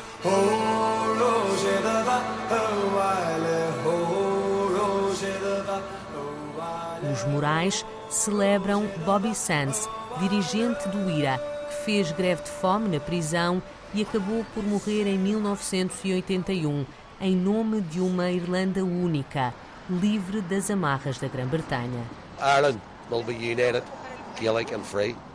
Os 7.12 7.24
murais 7.26 7.86
celebram 8.08 8.88
Bobby 9.04 9.34
Sands, 9.34 9.88
dirigente 10.18 10.88
do 10.88 11.08
IRA, 11.08 11.38
que 11.68 11.84
fez 11.84 12.10
greve 12.12 12.42
de 12.42 12.50
fome 12.50 12.88
na 12.88 13.00
prisão 13.00 13.62
e 13.94 14.02
acabou 14.02 14.44
por 14.54 14.64
morrer 14.64 15.06
em 15.06 15.18
1981, 15.18 16.84
em 17.20 17.36
nome 17.36 17.80
de 17.80 18.00
uma 18.00 18.30
Irlanda 18.30 18.84
única, 18.84 19.54
livre 19.88 20.40
das 20.40 20.70
amarras 20.70 21.18
da 21.18 21.28
Grã-Bretanha. 21.28 22.02
Ireland 22.40 22.80
will 23.10 23.22
be 23.22 23.34
united. 23.34 23.84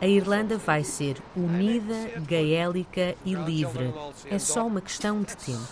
A 0.00 0.06
Irlanda 0.06 0.58
vai 0.58 0.82
ser 0.82 1.16
unida, 1.36 2.12
gaélica 2.26 3.14
e 3.24 3.34
livre. 3.34 3.92
É 4.30 4.38
só 4.38 4.66
uma 4.66 4.80
questão 4.80 5.22
de 5.22 5.36
tempo. 5.36 5.68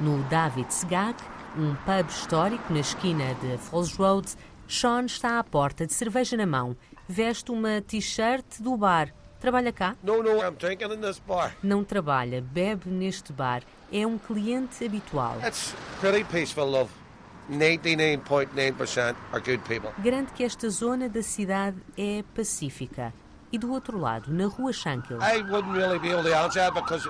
No 0.00 0.22
David 0.24 0.72
Segag, 0.72 1.16
um 1.56 1.74
pub 1.74 2.08
histórico 2.08 2.72
na 2.72 2.80
esquina 2.80 3.34
de 3.36 3.56
Falls 3.58 3.96
Road, 3.96 4.28
Sean 4.68 5.06
está 5.06 5.38
à 5.38 5.44
porta 5.44 5.86
de 5.86 5.94
cerveja 5.94 6.36
na 6.36 6.46
mão. 6.46 6.76
Veste 7.08 7.50
uma 7.50 7.80
t-shirt 7.80 8.44
do 8.60 8.76
bar. 8.76 9.12
Trabalha 9.40 9.72
cá? 9.72 9.96
No, 10.02 10.22
no, 10.22 10.42
I'm 10.42 10.56
drinking 10.58 10.92
in 10.92 11.00
this 11.00 11.18
bar. 11.18 11.54
Não 11.62 11.84
trabalha, 11.84 12.40
bebe 12.40 12.90
neste 12.90 13.32
bar. 13.32 13.62
É 13.92 14.06
um 14.06 14.18
cliente 14.18 14.84
habitual. 14.84 15.36
It's 15.46 15.74
pretty 16.00 16.24
peaceful, 16.24 16.64
love. 16.64 16.90
99.9% 17.50 19.16
are 19.32 19.40
good 19.40 19.60
people. 19.64 19.90
Garante 20.02 20.32
que 20.32 20.44
esta 20.44 20.68
zona 20.68 21.08
da 21.08 21.22
cidade 21.22 21.76
é 21.96 22.24
pacífica. 22.34 23.12
E 23.52 23.58
do 23.58 23.72
outro 23.72 23.98
lado, 23.98 24.32
na 24.32 24.46
rua 24.46 24.72
Shankill. 24.72 25.18
I 25.22 25.40
wouldn't 25.42 25.76
really 25.76 25.98
be 25.98 26.10
able 26.10 26.24
to 26.24 26.34
answer 26.36 26.70
because 26.72 27.08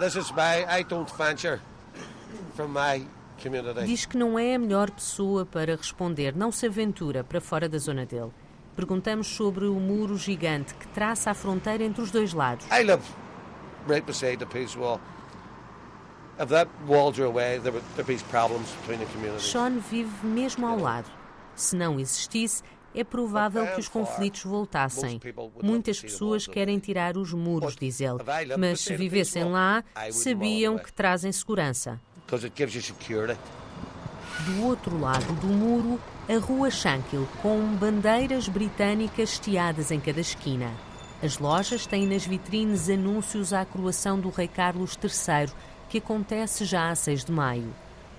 this 0.00 0.16
is 0.16 0.32
my, 0.32 0.64
I 0.68 0.82
don't 0.82 1.10
venture 1.16 1.60
from 2.56 2.72
my 2.72 3.06
community. 3.40 3.84
Diz 3.86 4.04
que 4.04 4.18
não 4.18 4.36
é 4.38 4.56
a 4.56 4.58
melhor 4.58 4.90
pessoa 4.90 5.46
para 5.46 5.76
responder, 5.76 6.34
não 6.34 6.50
se 6.50 6.66
aventura 6.66 7.22
para 7.22 7.40
fora 7.40 7.68
da 7.68 7.78
zona 7.78 8.04
dele. 8.04 8.32
Perguntamos 8.74 9.28
sobre 9.28 9.66
o 9.66 9.74
muro 9.74 10.16
gigante 10.16 10.74
que 10.74 10.86
traça 10.88 11.30
a 11.30 11.34
fronteira 11.34 11.84
entre 11.84 12.02
os 12.02 12.10
dois 12.10 12.32
lados. 12.32 12.66
I 12.66 12.82
live 12.82 13.02
right 13.86 14.04
beside 14.04 14.38
the 14.38 14.46
peace 14.46 14.76
wall. 14.76 15.00
Sean 19.40 19.78
vive 19.78 20.26
mesmo 20.26 20.66
ao 20.66 20.78
lado. 20.78 21.10
Se 21.54 21.74
não 21.74 21.98
existisse, 21.98 22.62
é 22.94 23.02
provável 23.02 23.66
que 23.66 23.80
os 23.80 23.88
conflitos 23.88 24.44
voltassem. 24.44 25.20
Muitas 25.62 26.00
pessoas 26.00 26.46
querem 26.46 26.78
tirar 26.78 27.16
os 27.16 27.32
muros, 27.32 27.76
diz 27.76 28.00
ele, 28.00 28.18
mas 28.56 28.80
se 28.80 28.96
vivessem 28.96 29.44
lá, 29.44 29.82
sabiam 30.10 30.78
que 30.78 30.92
trazem 30.92 31.32
segurança. 31.32 32.00
Do 34.46 34.64
outro 34.64 34.98
lado 34.98 35.32
do 35.40 35.48
muro, 35.48 36.00
a 36.28 36.38
rua 36.38 36.70
Shankill, 36.70 37.26
com 37.42 37.60
bandeiras 37.74 38.48
britânicas 38.48 39.30
estiadas 39.30 39.90
em 39.90 39.98
cada 39.98 40.20
esquina. 40.20 40.70
As 41.20 41.38
lojas 41.38 41.86
têm 41.86 42.06
nas 42.06 42.24
vitrines 42.24 42.88
anúncios 42.88 43.52
à 43.52 43.64
coroação 43.64 44.20
do 44.20 44.30
rei 44.30 44.46
Carlos 44.46 44.96
III, 45.02 45.52
que 45.88 45.98
acontece 45.98 46.64
já 46.64 46.90
a 46.90 46.94
6 46.94 47.24
de 47.24 47.32
maio. 47.32 47.74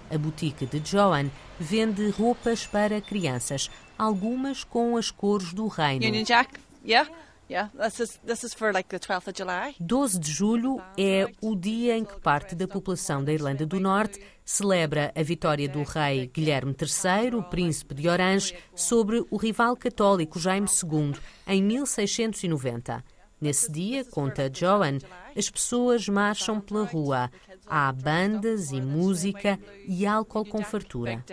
A 0.09 0.17
boutique 0.17 0.65
de 0.65 0.81
Joan 0.83 1.29
vende 1.59 2.09
roupas 2.09 2.65
para 2.65 2.99
crianças, 2.99 3.69
algumas 3.97 4.63
com 4.63 4.97
as 4.97 5.11
cores 5.11 5.53
do 5.53 5.67
reino. 5.67 6.05
Union 6.05 6.23
Jack, 6.23 6.59
yeah. 6.85 7.09
Yeah, 7.49 7.71
this 7.83 7.99
is, 7.99 8.19
this 8.23 8.43
is 8.43 8.53
for 8.53 8.71
like 8.71 8.89
the 8.89 8.99
12th 8.99 9.27
of 9.27 9.33
July. 9.35 9.75
12 9.79 10.19
de 10.19 10.31
julho 10.31 10.79
é 10.95 11.25
o 11.41 11.55
dia 11.55 11.97
em 11.97 12.05
que 12.05 12.19
parte 12.21 12.53
da 12.53 12.67
população 12.67 13.23
da 13.23 13.33
Irlanda 13.33 13.65
do 13.65 13.79
Norte 13.79 14.21
celebra 14.45 15.11
a 15.15 15.23
vitória 15.23 15.67
do 15.67 15.81
rei 15.81 16.27
Guilherme 16.31 16.75
III, 16.79 17.35
o 17.35 17.41
príncipe 17.41 17.95
de 17.95 18.07
Orange, 18.07 18.55
sobre 18.75 19.25
o 19.31 19.38
rival 19.38 19.75
católico 19.75 20.39
Jaime 20.39 20.67
II, 20.67 21.19
em 21.47 21.63
1690. 21.63 23.03
Nesse 23.41 23.71
dia, 23.71 24.05
conta 24.05 24.51
Joan, 24.53 24.99
as 25.35 25.49
pessoas 25.49 26.07
marcham 26.07 26.59
pela 26.59 26.83
rua. 26.83 27.31
Há 27.69 27.91
bandas 27.91 28.71
e 28.71 28.81
música 28.81 29.59
e 29.88 30.05
álcool 30.05 30.45
com 30.45 30.63
fartura. 30.63 31.23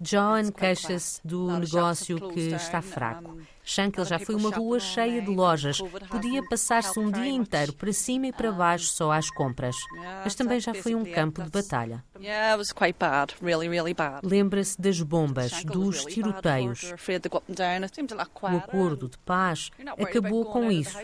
Joan 0.00 0.52
queixa-se 0.52 1.20
do 1.26 1.58
negócio 1.58 2.30
que 2.30 2.40
está 2.52 2.82
fraco. 2.82 3.38
Shankill 3.64 4.04
já 4.04 4.18
foi 4.18 4.34
uma 4.34 4.50
rua 4.58 4.78
cheia 4.78 5.22
de 5.22 5.30
lojas. 5.30 5.78
Podia 6.10 6.42
passar-se 6.48 6.98
um 6.98 7.10
dia 7.10 7.22
inteiro 7.28 7.72
para 7.72 7.92
cima 7.92 8.26
e 8.26 8.32
para 8.32 8.52
baixo 8.52 8.84
só 8.86 9.10
às 9.10 9.30
compras. 9.30 9.74
Mas 10.22 10.34
também 10.34 10.60
já 10.60 10.72
foi 10.74 10.94
um 10.94 11.04
campo 11.14 11.42
de 11.42 11.50
batalha. 11.50 12.04
Lembra-se 14.22 14.80
das 14.80 15.00
bombas, 15.00 15.50
dos 15.64 16.04
tiroteios. 16.14 16.80
O 18.54 18.58
acordo 18.58 19.08
de 19.08 19.18
paz 19.18 19.70
acabou 20.04 20.44
com 20.52 20.70
isso. 20.70 20.96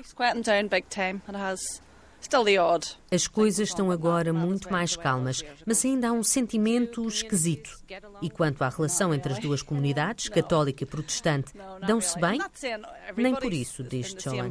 As 3.10 3.26
coisas 3.26 3.68
estão 3.68 3.90
agora 3.90 4.32
muito 4.32 4.70
mais 4.70 4.94
calmas, 4.96 5.44
mas 5.66 5.84
ainda 5.84 6.08
há 6.08 6.12
um 6.12 6.22
sentimento 6.22 7.06
esquisito. 7.06 7.70
E 8.22 8.30
quanto 8.30 8.62
à 8.62 8.68
relação 8.68 9.12
entre 9.14 9.32
as 9.32 9.38
duas 9.38 9.62
comunidades, 9.62 10.28
católica 10.28 10.84
e 10.84 10.86
protestante, 10.86 11.52
dão-se 11.86 12.18
bem? 12.18 12.40
Nem 13.16 13.34
por 13.34 13.52
isso, 13.52 13.82
diz 13.82 14.14
really. 14.24 14.50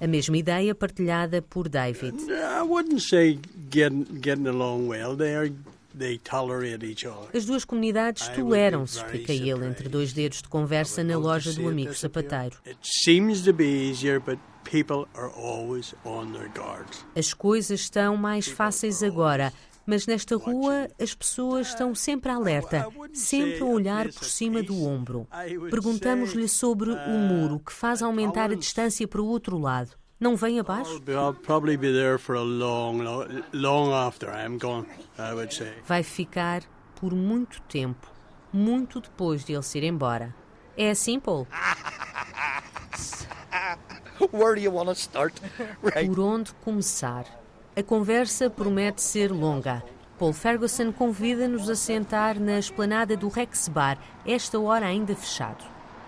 A 0.00 0.06
mesma 0.06 0.36
ideia 0.36 0.74
partilhada 0.74 1.42
por 1.42 1.68
David. 1.68 2.16
I 2.30 2.62
wouldn't 2.62 3.02
say 3.02 3.38
getting 3.70 4.06
getting 4.20 4.46
along 4.46 4.88
well. 4.88 5.16
They 5.16 5.52
As 7.34 7.44
duas 7.46 7.64
comunidades 7.64 8.28
toleram-se, 8.28 8.98
explica 8.98 9.32
ele, 9.32 9.66
entre 9.66 9.88
dois 9.88 10.12
dedos 10.12 10.42
de 10.42 10.48
conversa 10.48 11.02
na 11.02 11.16
loja 11.16 11.52
do 11.52 11.66
amigo 11.68 11.94
sapateiro. 11.94 12.56
As 17.14 17.32
coisas 17.32 17.80
estão 17.80 18.16
mais 18.16 18.46
fáceis 18.46 19.02
agora, 19.02 19.52
mas 19.86 20.06
nesta 20.06 20.36
rua 20.36 20.88
as 21.00 21.14
pessoas 21.14 21.68
estão 21.68 21.94
sempre 21.94 22.30
alerta, 22.30 22.88
sempre 23.14 23.60
a 23.60 23.64
olhar 23.64 24.12
por 24.12 24.24
cima 24.24 24.62
do 24.62 24.84
ombro. 24.84 25.26
Perguntamos-lhe 25.70 26.48
sobre 26.48 26.90
o 26.90 27.18
muro 27.18 27.60
que 27.60 27.72
faz 27.72 28.02
aumentar 28.02 28.50
a 28.50 28.56
distância 28.56 29.06
para 29.06 29.22
o 29.22 29.26
outro 29.26 29.56
lado. 29.56 29.92
Não 30.18 30.34
vem 30.34 30.58
abaixo? 30.58 30.92
I'll, 30.92 31.00
be, 31.00 31.12
I'll 31.12 31.34
probably 31.34 31.76
be 31.76 31.92
there 31.92 32.18
for 32.18 32.36
a 32.36 32.42
long, 32.42 33.02
long, 33.02 33.42
long 33.52 33.92
after 33.92 34.30
I'm 34.30 34.58
gone. 34.58 34.86
I 35.18 35.34
would 35.34 35.54
say. 35.54 35.74
Vai 35.86 36.02
ficar 36.02 36.62
por 36.98 37.12
muito 37.14 37.60
tempo, 37.62 38.10
muito 38.50 39.00
depois 39.00 39.44
de 39.44 39.52
ele 39.52 39.62
se 39.62 39.76
ir 39.78 39.84
embora. 39.84 40.34
É 40.76 40.90
assim, 40.90 41.20
Paul? 41.20 41.46
Where 44.32 44.54
do 44.54 44.60
you 44.62 44.72
want 44.72 44.88
to 44.88 44.94
start? 44.94 45.34
Right. 45.82 46.08
Por 46.08 46.20
onde 46.20 46.52
começar? 46.64 47.26
A 47.76 47.82
conversa 47.82 48.48
promete 48.48 49.02
ser 49.02 49.30
longa. 49.30 49.82
Paul 50.18 50.32
Ferguson 50.32 50.92
convida-nos 50.92 51.68
a 51.68 51.76
sentar 51.76 52.40
na 52.40 52.58
esplanada 52.58 53.14
do 53.18 53.28
Rex 53.28 53.68
Bar, 53.68 53.98
esta 54.26 54.58
hora 54.58 54.86
ainda 54.86 55.14
fechado. 55.14 55.62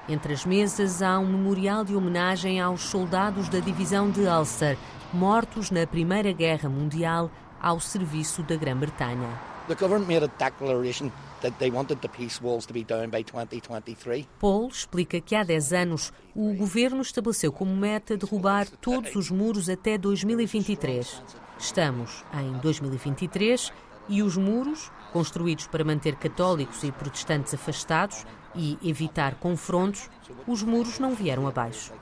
Entre 0.08 0.32
as 0.32 0.46
mesas 0.46 1.02
há 1.02 1.18
um 1.18 1.26
memorial 1.26 1.84
de 1.84 1.94
homenagem 1.94 2.58
aos 2.58 2.80
soldados 2.80 3.46
da 3.50 3.58
divisão 3.58 4.10
de 4.10 4.22
Ulster, 4.22 4.78
mortos 5.12 5.70
na 5.70 5.86
Primeira 5.86 6.32
Guerra 6.32 6.66
Mundial 6.66 7.30
ao 7.60 7.78
serviço 7.78 8.42
da 8.42 8.56
Grã-Bretanha. 8.56 9.28
The 9.68 9.74
government 9.74 10.08
made 10.08 10.24
a 10.24 10.30
declaration 10.38 11.10
that 11.42 11.58
they 11.58 11.70
wanted 11.70 12.00
the 12.00 12.08
peace 12.08 12.42
walls 12.42 12.64
to 12.64 12.72
be 12.72 12.84
down 12.84 13.10
by 13.10 13.22
2023. 13.22 14.26
Paul 14.40 14.68
explica 14.68 15.20
que 15.20 15.34
há 15.34 15.44
10 15.44 15.72
anos 15.74 16.10
o 16.34 16.54
governo 16.54 17.02
estabeleceu 17.02 17.52
como 17.52 17.76
meta 17.76 18.16
derrubar 18.16 18.66
todos 18.80 19.14
os 19.14 19.30
muros 19.30 19.68
até 19.68 19.98
2023. 19.98 21.22
Estamos 21.58 22.24
em 22.32 22.52
2023 22.60 23.70
e 24.08 24.22
os 24.22 24.38
muros, 24.38 24.90
construídos 25.12 25.66
para 25.66 25.84
manter 25.84 26.16
católicos 26.16 26.82
e 26.82 26.90
protestantes 26.90 27.52
afastados 27.52 28.24
e 28.54 28.78
evitar 28.82 29.34
confrontos, 29.36 30.08
os 30.46 30.62
muros 30.62 30.98
não 30.98 31.14
vieram 31.14 31.46
abaixo. 31.46 31.92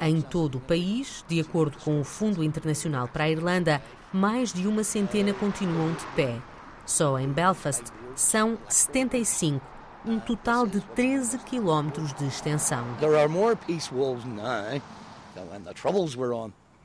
Em 0.00 0.20
todo 0.20 0.58
o 0.58 0.60
país, 0.60 1.24
de 1.28 1.40
acordo 1.40 1.78
com 1.78 2.00
o 2.00 2.04
Fundo 2.04 2.44
Internacional 2.44 3.08
para 3.08 3.24
a 3.24 3.30
Irlanda, 3.30 3.82
mais 4.12 4.52
de 4.52 4.66
uma 4.66 4.84
centena 4.84 5.32
continuam 5.32 5.92
de 5.92 6.04
pé. 6.14 6.40
Só 6.86 7.18
em 7.18 7.28
Belfast 7.28 7.84
são 8.14 8.58
75, 8.68 9.64
um 10.04 10.18
total 10.18 10.66
de 10.66 10.80
13 10.80 11.38
quilómetros 11.38 12.12
de 12.14 12.26
extensão. 12.26 12.84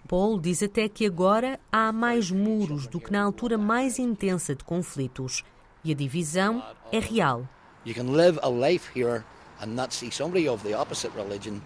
Paul 0.08 0.40
diz 0.40 0.62
até 0.62 0.90
que 0.90 1.06
agora 1.06 1.60
há 1.72 1.92
mais 1.92 2.30
muros 2.30 2.88
do 2.88 3.00
que 3.00 3.12
na 3.12 3.24
altura 3.24 3.58
mais 3.58 3.98
intensa 3.98 4.54
de 4.54 4.64
conflitos. 4.64 5.44
E 5.84 5.92
a 5.92 5.96
divisão 5.96 6.64
é 6.92 7.00
real. 7.00 7.48
You 7.86 7.94
can 7.94 8.14
live 8.16 8.40
a 8.42 8.50
life 8.50 8.90
here 8.98 9.24
and 9.62 9.68
not 9.76 9.94
see 9.94 10.10
somebody 10.10 10.48
of 10.48 10.64
the 10.64 10.74
opposite 10.74 11.12
religion 11.16 11.62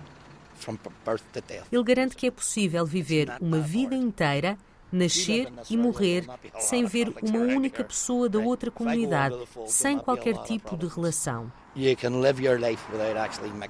from 0.56 0.80
birth 1.06 1.24
to 1.34 1.42
death. 1.42 1.68
Ele 1.72 1.84
garante 1.84 2.16
que 2.16 2.28
é 2.28 2.32
possível 2.32 2.86
viver 2.86 3.30
uma 3.40 3.60
vida 3.60 3.96
inteira, 3.96 4.58
nascer 4.92 5.52
e 5.70 5.78
morrer, 5.78 6.26
sem 6.60 6.86
ver 6.86 7.14
uma 7.22 7.40
única 7.40 7.84
pessoa 7.84 8.28
da 8.28 8.40
outra 8.40 8.72
comunidade, 8.72 9.36
sem 9.68 10.00
qualquer 10.00 10.38
tipo 10.44 10.76
de 10.76 10.88
relação. 10.88 11.52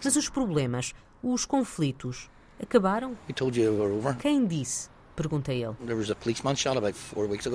Mas 0.03 0.15
os 0.15 0.29
problemas, 0.29 0.93
os 1.21 1.45
conflitos, 1.45 2.29
acabaram? 2.61 3.17
Quem 4.19 4.45
disse? 4.45 4.89
Pergunta 5.17 5.51
ele. 5.51 5.75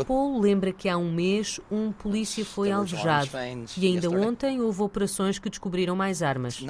Paul 0.05 0.41
lembra 0.41 0.73
que 0.73 0.89
há 0.89 0.99
um 0.99 1.13
mês 1.13 1.61
um 1.71 1.93
polícia 1.93 2.45
foi 2.45 2.73
alvejado 2.73 3.31
e 3.77 3.87
ainda 3.87 4.11
ontem 4.11 4.61
houve 4.61 4.83
operações 4.83 5.39
que 5.39 5.49
descobriram 5.49 5.95
mais 5.95 6.25
armas. 6.25 6.61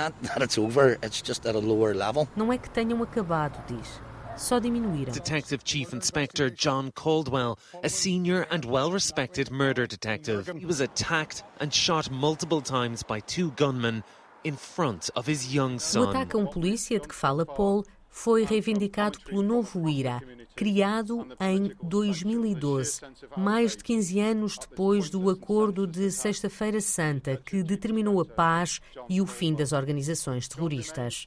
Não 2.37 2.53
é 2.53 2.59
que 2.59 2.69
tenham 2.69 3.03
acabado, 3.03 3.65
diz. 3.67 4.03
Só 4.37 4.59
diminuíram. 4.59 5.13
Detective 5.13 5.63
Chief 5.65 5.95
Inspector 5.95 6.51
John 6.51 6.91
Caldwell, 6.95 7.57
a 7.83 7.89
senior 7.89 8.47
and 8.51 8.67
well 8.67 8.91
respected 8.91 9.51
murder 9.51 9.87
detective. 9.87 10.51
He 10.59 10.67
was 10.67 10.81
attacked 10.81 11.43
and 11.59 11.71
shot 11.71 12.11
multiple 12.11 12.61
times 12.61 13.03
by 13.03 13.21
two 13.21 13.51
gunmen 13.57 14.03
in 14.45 14.57
front 14.57 15.11
of 15.15 15.31
his 15.31 15.55
young 15.55 15.77
O 15.77 15.79
son. 15.79 16.09
ataque 16.11 16.35
a 16.35 16.39
um 16.39 16.47
polícia 16.47 16.99
de 17.01 17.09
que 17.09 17.15
fala 17.15 17.45
Paul 17.47 17.85
foi 18.13 18.45
reivindicado 18.45 19.19
pelo 19.23 19.43
novo 19.43 19.89
IRA, 19.89 20.23
criado 20.55 21.27
em 21.41 21.73
2012, 21.83 23.01
mais 23.37 23.75
de 23.75 23.83
15 23.83 24.21
anos 24.21 24.59
depois 24.59 25.09
do 25.09 25.31
acordo 25.31 25.87
de 25.87 26.13
Sexta-feira 26.13 26.81
Santa, 26.81 27.41
que 27.45 27.63
determinou 27.63 28.21
a 28.21 28.25
paz 28.25 28.81
e 29.09 29.21
o 29.21 29.27
fim 29.27 29.55
das 29.55 29.73
organizações 29.73 30.47
terroristas. 30.47 31.27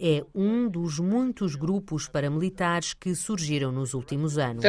É 0.00 0.24
um 0.34 0.68
dos 0.68 0.98
muitos 0.98 1.54
grupos 1.54 2.08
paramilitares 2.08 2.94
que 2.94 3.14
surgiram 3.14 3.70
nos 3.70 3.92
últimos 3.92 4.38
anos. 4.38 4.62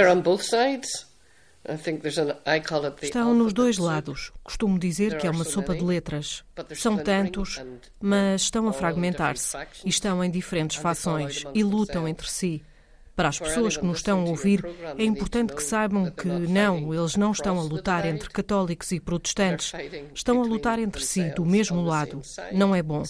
Estão 3.01 3.33
nos 3.33 3.53
dois 3.53 3.77
lados. 3.77 4.31
Costumo 4.43 4.77
dizer 4.77 5.17
que 5.17 5.25
é 5.25 5.31
uma 5.31 5.45
sopa 5.45 5.73
de 5.73 5.83
letras. 5.83 6.43
São 6.75 6.97
tantos, 6.97 7.61
mas 8.01 8.41
estão 8.41 8.67
a 8.67 8.73
fragmentar-se 8.73 9.55
e 9.85 9.89
estão 9.89 10.23
em 10.23 10.29
diferentes 10.29 10.77
fações 10.77 11.43
e 11.53 11.63
lutam 11.63 12.07
entre 12.07 12.29
si. 12.29 12.61
Para 13.15 13.29
as 13.29 13.37
pessoas 13.37 13.77
que 13.77 13.85
nos 13.85 13.97
estão 13.99 14.21
a 14.21 14.29
ouvir, 14.29 14.65
é 14.97 15.03
importante 15.03 15.53
que 15.53 15.61
saibam 15.61 16.09
que 16.09 16.27
não, 16.27 16.91
eles 16.93 17.15
não 17.15 17.31
estão 17.31 17.59
a 17.59 17.61
lutar 17.61 18.05
entre 18.05 18.27
católicos 18.29 18.91
e 18.91 18.99
protestantes. 18.99 19.71
Estão 20.15 20.41
a 20.41 20.45
lutar 20.45 20.79
entre 20.79 21.03
si, 21.03 21.29
do 21.29 21.45
mesmo 21.45 21.83
lado. 21.83 22.21
Não 22.51 22.75
é 22.75 22.81
bom. 22.81 23.03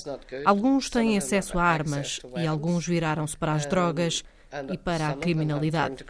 Alguns 0.43 0.89
têm 0.89 1.17
acesso 1.17 1.57
a 1.57 1.63
armas 1.63 2.19
e 2.35 2.45
alguns 2.45 2.85
viraram-se 2.85 3.37
para 3.37 3.53
as 3.53 3.65
drogas 3.65 4.23
e 4.71 4.77
para 4.77 5.09
a 5.09 5.15
criminalidade. 5.15 6.05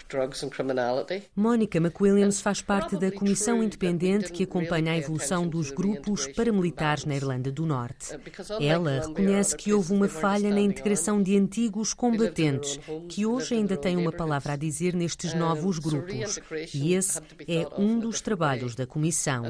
Mónica 1.35 1.77
McWilliams 1.77 2.41
faz 2.41 2.61
parte 2.61 2.97
da 2.97 3.11
comissão 3.11 3.63
independente 3.63 4.31
que 4.31 4.43
acompanha 4.43 4.91
a 4.91 4.97
evolução 4.97 5.47
dos 5.47 5.71
grupos 5.71 6.27
paramilitares 6.27 7.05
na 7.05 7.15
Irlanda 7.15 7.51
do 7.51 7.65
Norte. 7.65 8.17
Ela 8.59 9.01
reconhece 9.07 9.55
que 9.55 9.73
houve 9.73 9.93
uma 9.93 10.07
falha 10.07 10.49
na 10.49 10.61
integração 10.61 11.21
de 11.21 11.37
antigos 11.37 11.93
combatentes, 11.93 12.79
que 13.09 13.25
hoje 13.25 13.55
ainda 13.55 13.77
têm 13.77 13.97
uma 13.97 14.11
palavra 14.11 14.53
a 14.53 14.57
dizer 14.57 14.93
nestes 14.93 15.33
novos 15.33 15.79
grupos. 15.79 16.39
E 16.73 16.93
esse 16.93 17.21
é 17.47 17.67
um 17.77 17.99
dos 17.99 18.21
trabalhos 18.21 18.75
da 18.75 18.85
comissão. 18.85 19.43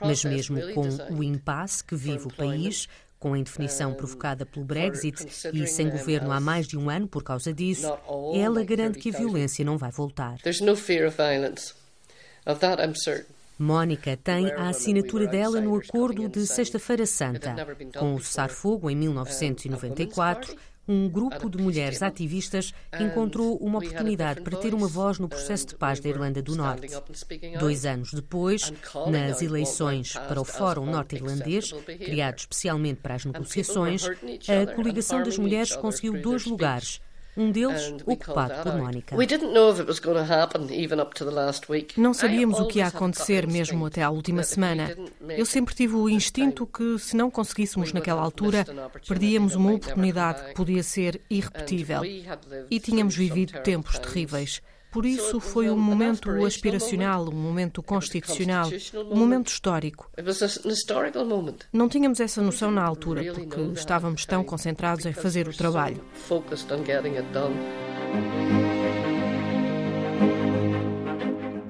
Mas 0.00 0.24
mesmo 0.24 0.60
com 0.72 1.14
o 1.14 1.22
impasse 1.22 1.84
que 1.84 1.94
vive 1.94 2.26
o 2.26 2.34
país, 2.34 2.88
com 3.20 3.34
a 3.34 3.38
indefinição 3.38 3.92
provocada 3.92 4.46
pelo 4.46 4.64
Brexit 4.64 5.26
e 5.52 5.66
sem 5.66 5.90
governo 5.90 6.32
há 6.32 6.40
mais 6.40 6.66
de 6.66 6.78
um 6.78 6.88
ano 6.88 7.06
por 7.06 7.22
causa 7.22 7.52
disso, 7.52 7.86
ela 8.34 8.64
garante 8.64 8.98
que 8.98 9.14
a 9.14 9.18
violência 9.18 9.62
não 9.62 9.76
vai 9.76 9.90
voltar. 9.92 10.36
Mónica 13.58 14.16
tem 14.16 14.50
a 14.52 14.70
assinatura 14.70 15.26
dela 15.26 15.60
no 15.60 15.76
acordo 15.76 16.26
de 16.30 16.46
Sexta-feira 16.46 17.04
Santa. 17.04 17.54
Com 17.98 18.14
o 18.14 18.20
cessar-fogo 18.20 18.88
em 18.88 18.96
1994, 18.96 20.56
um 20.90 21.08
grupo 21.08 21.48
de 21.48 21.62
mulheres 21.62 22.02
ativistas 22.02 22.74
encontrou 22.98 23.56
uma 23.58 23.78
oportunidade 23.78 24.40
para 24.40 24.58
ter 24.58 24.74
uma 24.74 24.88
voz 24.88 25.20
no 25.20 25.28
processo 25.28 25.68
de 25.68 25.76
paz 25.76 26.00
da 26.00 26.08
Irlanda 26.08 26.42
do 26.42 26.56
Norte. 26.56 26.88
Dois 27.60 27.86
anos 27.86 28.12
depois, 28.12 28.72
nas 29.08 29.40
eleições 29.40 30.14
para 30.14 30.40
o 30.40 30.44
Fórum 30.44 30.86
Norte-Irlandês, 30.86 31.72
criado 31.84 32.38
especialmente 32.38 33.00
para 33.00 33.14
as 33.14 33.24
negociações, 33.24 34.04
a 34.04 34.74
coligação 34.74 35.22
das 35.22 35.38
mulheres 35.38 35.76
conseguiu 35.76 36.20
dois 36.20 36.44
lugares 36.44 37.00
um 37.36 37.50
deles 37.50 37.94
ocupado 38.04 38.62
por 38.62 38.76
Mónica. 38.76 39.16
Não 41.96 42.12
sabíamos 42.12 42.58
o 42.58 42.66
que 42.66 42.78
ia 42.78 42.86
acontecer 42.86 43.46
mesmo 43.46 43.86
até 43.86 44.02
à 44.02 44.10
última 44.10 44.42
semana. 44.42 44.94
Eu 45.28 45.46
sempre 45.46 45.74
tive 45.74 45.94
o 45.94 46.08
instinto 46.08 46.66
que, 46.66 46.98
se 46.98 47.16
não 47.16 47.30
conseguíssemos 47.30 47.92
naquela 47.92 48.22
altura, 48.22 48.66
perdíamos 49.06 49.54
uma 49.54 49.72
oportunidade 49.72 50.48
que 50.48 50.54
podia 50.54 50.82
ser 50.82 51.20
irrepetível. 51.30 52.02
E 52.70 52.80
tínhamos 52.80 53.16
vivido 53.16 53.60
tempos 53.62 53.98
terríveis. 53.98 54.60
Por 54.90 55.06
isso 55.06 55.38
foi 55.38 55.70
um 55.70 55.78
momento 55.78 56.30
aspiracional, 56.44 57.28
um 57.28 57.36
momento 57.36 57.82
constitucional, 57.82 58.68
um 59.10 59.16
momento 59.16 59.48
histórico. 59.48 60.10
Não 61.72 61.88
tínhamos 61.88 62.20
essa 62.20 62.42
noção 62.42 62.70
na 62.70 62.82
altura, 62.82 63.32
porque 63.32 63.60
estávamos 63.74 64.26
tão 64.26 64.42
concentrados 64.42 65.06
em 65.06 65.12
fazer 65.12 65.48
o 65.48 65.56
trabalho. 65.56 66.02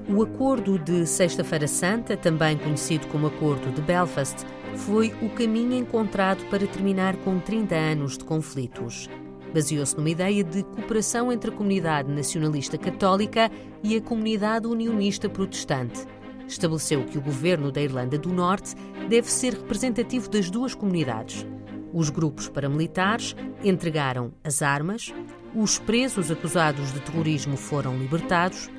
O 0.09 0.23
Acordo 0.23 0.77
de 0.77 1.05
Sexta-feira 1.05 1.67
Santa, 1.67 2.17
também 2.17 2.57
conhecido 2.57 3.07
como 3.07 3.27
Acordo 3.27 3.71
de 3.71 3.81
Belfast, 3.81 4.45
foi 4.75 5.13
o 5.21 5.29
caminho 5.29 5.73
encontrado 5.73 6.43
para 6.49 6.65
terminar 6.67 7.15
com 7.17 7.39
30 7.39 7.75
anos 7.75 8.17
de 8.17 8.23
conflitos 8.23 9.07
baseou-se 9.53 9.95
numa 9.97 10.09
ideia 10.09 10.43
de 10.43 10.63
cooperação 10.63 11.31
entre 11.31 11.51
a 11.51 11.53
comunidade 11.53 12.11
nacionalista 12.11 12.77
católica 12.77 13.51
e 13.83 13.95
a 13.95 14.01
comunidade 14.01 14.67
unionista 14.67 15.29
protestante. 15.29 16.05
Estabeleceu 16.47 17.05
que 17.05 17.17
o 17.17 17.21
governo 17.21 17.71
da 17.71 17.81
Irlanda 17.81 18.17
do 18.17 18.33
Norte 18.33 18.75
deve 19.09 19.29
ser 19.31 19.53
representativo 19.53 20.29
das 20.29 20.49
duas 20.49 20.75
comunidades. 20.75 21.45
Os 21.93 22.09
grupos 22.09 22.49
paramilitares 22.49 23.35
entregaram 23.63 24.33
as 24.43 24.61
armas, 24.61 25.13
os 25.53 25.77
presos 25.79 26.31
acusados 26.31 26.93
de 26.93 26.99
terrorismo 27.01 27.57
foram 27.57 27.97
libertados, 27.97 28.69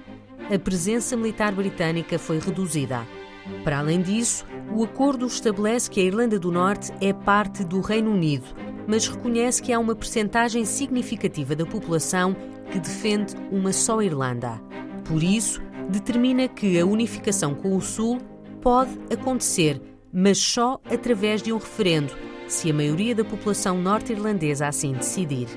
a 0.53 0.59
presença 0.59 1.17
militar 1.17 1.53
britânica 1.53 2.19
foi 2.19 2.39
reduzida. 2.39 3.07
Para 3.65 3.79
além 3.79 4.01
disso, 4.01 4.47
o 4.75 4.85
acordo 4.85 5.27
estabelece 5.27 5.91
que 5.91 6.01
a 6.01 6.05
Irlanda 6.05 6.39
do 6.39 6.51
Norte 6.51 6.93
é 7.01 7.13
parte 7.13 7.65
do 7.65 7.81
Reino 7.81 8.11
Unido 8.11 8.72
mas 8.87 9.09
reconhece 9.09 9.63
que 9.63 9.73
há 9.73 9.79
uma 9.79 9.95
percentagem 9.95 10.65
significativa 10.65 11.55
da 11.55 11.67
população 11.67 12.37
que 12.71 12.79
defende 12.79 13.35
uma 13.51 13.73
só 13.73 14.03
Irlanda. 14.03 14.61
Por 15.05 15.23
isso, 15.23 15.61
determina 15.89 16.49
que 16.49 16.79
a 16.79 16.87
unificação 16.87 17.55
com 17.55 17.77
o 17.77 17.81
Sul 17.81 18.19
pode 18.61 18.93
acontecer, 19.13 19.81
mas 20.13 20.39
só 20.39 20.81
através 20.91 21.43
de 21.43 21.53
um 21.53 21.59
referendo, 21.59 22.13
se 22.47 22.71
a 22.71 22.75
maioria 22.75 23.15
da 23.15 23.25
população 23.25 23.81
norte-irlandesa 23.81 24.67
assim 24.67 24.93
decidir. 24.93 25.49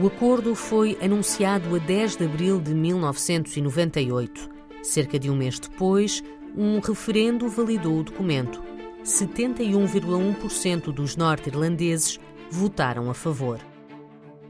O 0.00 0.06
acordo 0.08 0.54
foi 0.54 0.98
anunciado 1.00 1.74
a 1.74 1.78
10 1.78 2.16
de 2.16 2.24
abril 2.24 2.60
de 2.60 2.74
1998. 2.74 4.50
Cerca 4.82 5.18
de 5.18 5.30
um 5.30 5.36
mês 5.36 5.58
depois, 5.60 6.22
um 6.56 6.80
referendo 6.80 7.48
validou 7.48 8.00
o 8.00 8.02
documento. 8.02 8.60
71,1% 9.04 10.92
dos 10.92 11.16
norte-irlandeses 11.16 12.18
votaram 12.54 13.10
a 13.10 13.14
favor. 13.14 13.58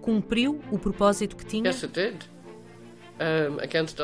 Cumpriu 0.03 0.61
o 0.71 0.79
propósito 0.79 1.35
que 1.35 1.47
tinha? 1.47 1.73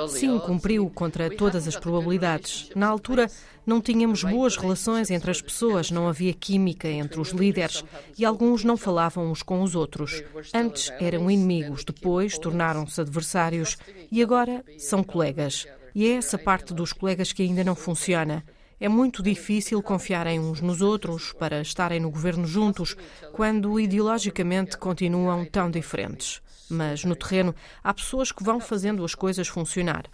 Sim, 0.09 0.39
cumpriu 0.39 0.89
contra 0.89 1.29
todas 1.29 1.69
as 1.69 1.77
probabilidades. 1.77 2.71
Na 2.75 2.87
altura, 2.87 3.31
não 3.67 3.81
tínhamos 3.81 4.25
boas 4.25 4.57
relações 4.57 5.11
entre 5.11 5.31
as 5.31 5.43
pessoas, 5.43 5.91
não 5.91 6.09
havia 6.09 6.33
química 6.33 6.89
entre 6.89 7.21
os 7.21 7.31
líderes 7.31 7.85
e 8.17 8.25
alguns 8.25 8.65
não 8.65 8.77
falavam 8.77 9.31
uns 9.31 9.43
com 9.43 9.63
os 9.63 9.75
outros. 9.75 10.23
Antes 10.55 10.91
eram 10.99 11.31
inimigos, 11.31 11.85
depois 11.85 12.39
tornaram-se 12.39 13.01
adversários 13.01 13.77
e 14.11 14.23
agora 14.23 14.65
são 14.79 15.05
colegas. 15.05 15.67
E 15.95 16.07
é 16.07 16.13
essa 16.13 16.39
parte 16.39 16.73
dos 16.73 16.93
colegas 16.95 17.33
que 17.33 17.43
ainda 17.43 17.63
não 17.63 17.75
funciona. 17.75 18.43
É 18.81 18.89
muito 18.89 19.23
difícil 19.23 19.83
confiarem 19.83 20.41
uns 20.41 20.63
nos 20.63 20.81
outros 20.81 21.35
para 21.35 21.61
estarem 21.61 22.01
no 22.01 22.11
governo 22.11 22.47
juntos 22.47 22.97
quando 23.33 23.79
ideologicamente 23.79 24.79
continuam 24.79 25.45
tão 25.45 25.71
diferentes. 25.71 26.41
Mas 26.71 27.05
no 27.05 27.15
terreno 27.15 27.55
há 27.85 27.93
pessoas 27.93 28.33
que 28.33 28.43
vão 28.43 28.59
fazendo 28.59 29.05
as 29.05 29.15
coisas 29.15 29.49
funcionar. 29.49 30.05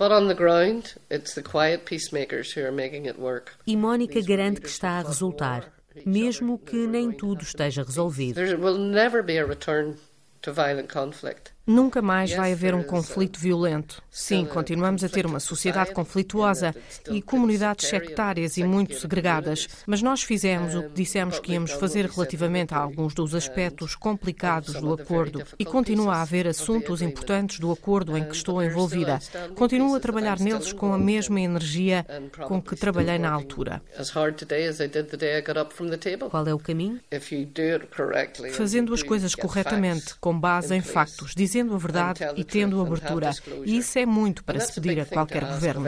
E 3.64 3.76
Mónica 3.76 4.20
garante 4.20 4.60
que 4.60 4.68
está 4.68 4.98
a 4.98 5.02
resultar, 5.02 5.72
mesmo 6.04 6.58
que 6.58 6.88
nem 6.88 7.12
tudo 7.12 7.42
esteja 7.42 7.84
resolvido. 7.84 8.40
Nunca 11.66 12.00
mais 12.00 12.32
vai 12.32 12.52
haver 12.52 12.76
um 12.76 12.82
conflito 12.82 13.40
violento. 13.40 14.00
Sim, 14.08 14.44
continuamos 14.44 15.02
a 15.02 15.08
ter 15.08 15.26
uma 15.26 15.40
sociedade 15.40 15.92
conflituosa 15.92 16.72
e 17.10 17.20
comunidades 17.20 17.88
sectárias 17.88 18.56
e 18.56 18.62
muito 18.62 18.96
segregadas, 18.98 19.66
mas 19.84 20.00
nós 20.00 20.22
fizemos 20.22 20.76
o 20.76 20.84
que 20.84 20.94
dissemos 20.94 21.40
que 21.40 21.52
íamos 21.52 21.72
fazer 21.72 22.06
relativamente 22.06 22.72
a 22.72 22.78
alguns 22.78 23.14
dos 23.14 23.34
aspectos 23.34 23.96
complicados 23.96 24.74
do 24.80 24.92
acordo 24.92 25.42
e 25.58 25.64
continua 25.64 26.14
a 26.14 26.22
haver 26.22 26.46
assuntos 26.46 27.02
importantes 27.02 27.58
do 27.58 27.72
acordo 27.72 28.16
em 28.16 28.24
que 28.24 28.36
estou 28.36 28.62
envolvida. 28.62 29.18
Continuo 29.56 29.96
a 29.96 30.00
trabalhar 30.00 30.38
neles 30.38 30.72
com 30.72 30.92
a 30.92 30.98
mesma 30.98 31.40
energia 31.40 32.06
com 32.46 32.62
que 32.62 32.76
trabalhei 32.76 33.18
na 33.18 33.30
altura. 33.30 33.82
Qual 36.30 36.46
é 36.46 36.54
o 36.54 36.58
caminho? 36.60 37.00
Fazendo 38.52 38.94
as 38.94 39.02
coisas 39.02 39.34
corretamente, 39.34 40.14
com 40.20 40.38
base 40.38 40.72
em 40.72 40.80
factos, 40.80 41.34
dizendo 41.56 41.74
a 41.74 41.78
verdade 41.78 42.24
e 42.36 42.44
tendo 42.44 42.80
abertura. 42.80 43.30
E 43.64 43.78
isso 43.78 43.98
é 43.98 44.04
muito 44.04 44.44
para 44.44 44.60
se 44.60 44.80
pedir 44.80 45.00
a 45.00 45.06
qualquer 45.06 45.44
governo. 45.44 45.86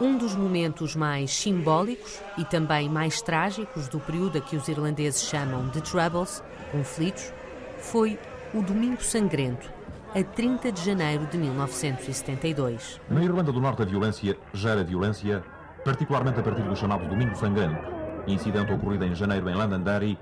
Um 0.00 0.18
dos 0.18 0.34
momentos 0.34 0.94
mais 0.94 1.32
simbólicos 1.32 2.20
e 2.36 2.44
também 2.44 2.88
mais 2.88 3.22
trágicos 3.22 3.88
do 3.88 3.98
período 4.00 4.38
a 4.38 4.40
que 4.40 4.56
os 4.56 4.68
irlandeses 4.68 5.22
chamam 5.22 5.68
de 5.68 5.80
Troubles, 5.80 6.42
conflitos, 6.70 7.32
foi 7.78 8.18
o 8.52 8.60
Domingo 8.60 9.02
Sangrento, 9.02 9.70
a 10.14 10.22
30 10.22 10.70
de 10.70 10.80
janeiro 10.80 11.26
de 11.26 11.36
1972. 11.36 13.00
Na 13.10 13.20
Irlanda 13.20 13.50
do 13.50 13.60
Norte, 13.60 13.82
a 13.82 13.84
violência 13.84 14.36
gera 14.52 14.84
violência, 14.84 15.42
particularmente 15.84 16.38
a 16.38 16.42
partir 16.42 16.62
do 16.62 16.76
chamado 16.76 17.04
Domingo 17.08 17.34
Sangrento, 17.34 17.82
incidente 18.24 18.72
ocorrido 18.72 19.04
em 19.04 19.12
janeiro 19.12 19.50
em 19.50 19.54
Londonderry 19.54 20.16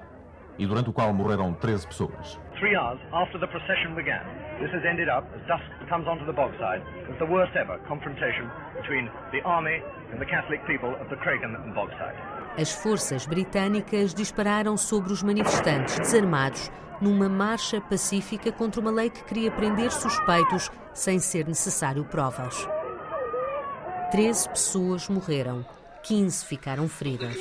e 0.59 0.67
durante 0.67 0.89
o 0.89 0.95
qual 0.95 1.13
morreram 1.13 1.53
13 1.53 1.87
pessoas. 1.87 2.41
Three 2.59 2.75
hours 2.75 2.99
after 3.13 3.39
the 3.39 3.47
procession 3.47 3.95
began, 3.95 4.23
this 4.61 4.73
has 4.73 4.83
ended 4.83 5.11
up, 5.11 5.29
as 5.37 5.47
dusk 5.47 5.65
comes 5.91 6.09
onto 6.09 6.25
the 6.25 6.33
bogside, 6.33 6.83
as 7.11 7.19
the 7.19 7.27
worst 7.27 7.55
ever 7.55 7.79
confrontation 7.87 8.49
between 8.75 9.11
the 9.31 9.43
army 9.45 9.83
and 10.11 10.19
the 10.19 10.27
Catholic 10.27 10.65
people 10.65 10.95
of 11.03 11.09
the 11.11 11.17
and 11.21 11.75
Bogside. 11.75 12.17
As 12.59 12.73
forças 12.73 13.27
britânicas 13.27 14.15
dispararam 14.15 14.77
sobre 14.77 15.13
os 15.13 15.23
manifestantes 15.23 15.99
desarmados 15.99 16.71
numa 17.03 17.29
marcha 17.29 17.81
pacífica 17.81 18.53
contra 18.53 18.81
uma 18.81 18.91
lei 18.91 19.11
que 19.11 19.25
queria 19.25 19.51
prender 19.51 19.91
suspeitos 19.91 20.71
sem 20.95 21.19
ser 21.19 21.49
necessário 21.49 22.05
provas. 22.05 22.57
Treze 24.13 24.49
pessoas 24.49 25.09
morreram, 25.09 25.67
15 26.05 26.47
ficaram 26.47 26.89
feridas. 26.89 27.37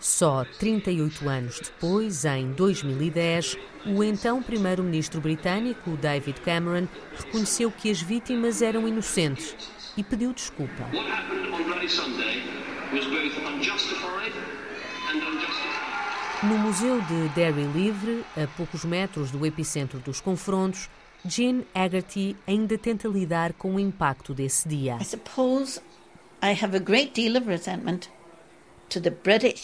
Só 0.00 0.44
38 0.58 1.28
anos 1.28 1.60
depois, 1.60 2.24
em 2.24 2.52
2010, 2.52 3.58
o 3.84 4.02
então 4.02 4.42
primeiro-ministro 4.42 5.20
britânico, 5.20 5.90
David 5.96 6.40
Cameron, 6.40 6.88
reconheceu 7.16 7.70
que 7.70 7.90
as 7.90 8.00
vítimas 8.00 8.62
eram 8.62 8.88
inocentes 8.88 9.54
e 9.96 10.04
pediu 10.04 10.32
desculpa. 10.32 10.88
No 16.40 16.56
Museu 16.56 17.00
de 17.00 17.28
Derry 17.30 17.64
Livre, 17.64 18.24
a 18.36 18.46
poucos 18.56 18.84
metros 18.84 19.32
do 19.32 19.44
epicentro 19.44 19.98
dos 19.98 20.20
confrontos, 20.20 20.88
Jean 21.24 21.64
Haggerty 21.74 22.36
ainda 22.46 22.78
tenta 22.78 23.08
lidar 23.08 23.52
com 23.54 23.74
o 23.74 23.80
impacto 23.80 24.32
desse 24.32 24.68
dia. 24.68 24.96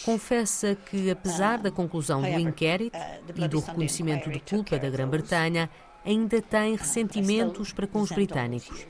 Confessa 0.03 0.75
que, 0.75 1.09
apesar 1.09 1.59
da 1.59 1.71
conclusão 1.71 2.21
do 2.21 2.27
inquérito 2.27 2.97
uh, 2.97 3.33
e 3.33 3.47
do 3.47 3.59
reconhecimento 3.61 4.29
de 4.29 4.41
culpa 4.41 4.77
da 4.77 4.89
Grã-Bretanha, 4.89 5.69
ainda 6.05 6.41
tem 6.41 6.75
ressentimentos 6.75 7.71
para 7.71 7.87
com 7.87 8.01
os 8.01 8.11
britânicos. 8.11 8.85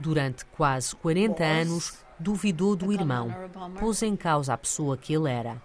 Durante 0.00 0.44
quase 0.46 0.96
40 0.96 1.44
anos, 1.44 2.09
duvidou 2.20 2.76
do 2.76 2.92
irmão, 2.92 3.34
pôs 3.78 4.02
em 4.02 4.14
causa 4.14 4.52
a 4.52 4.58
pessoa 4.58 4.96
que 4.96 5.14
ele 5.14 5.30
era. 5.30 5.60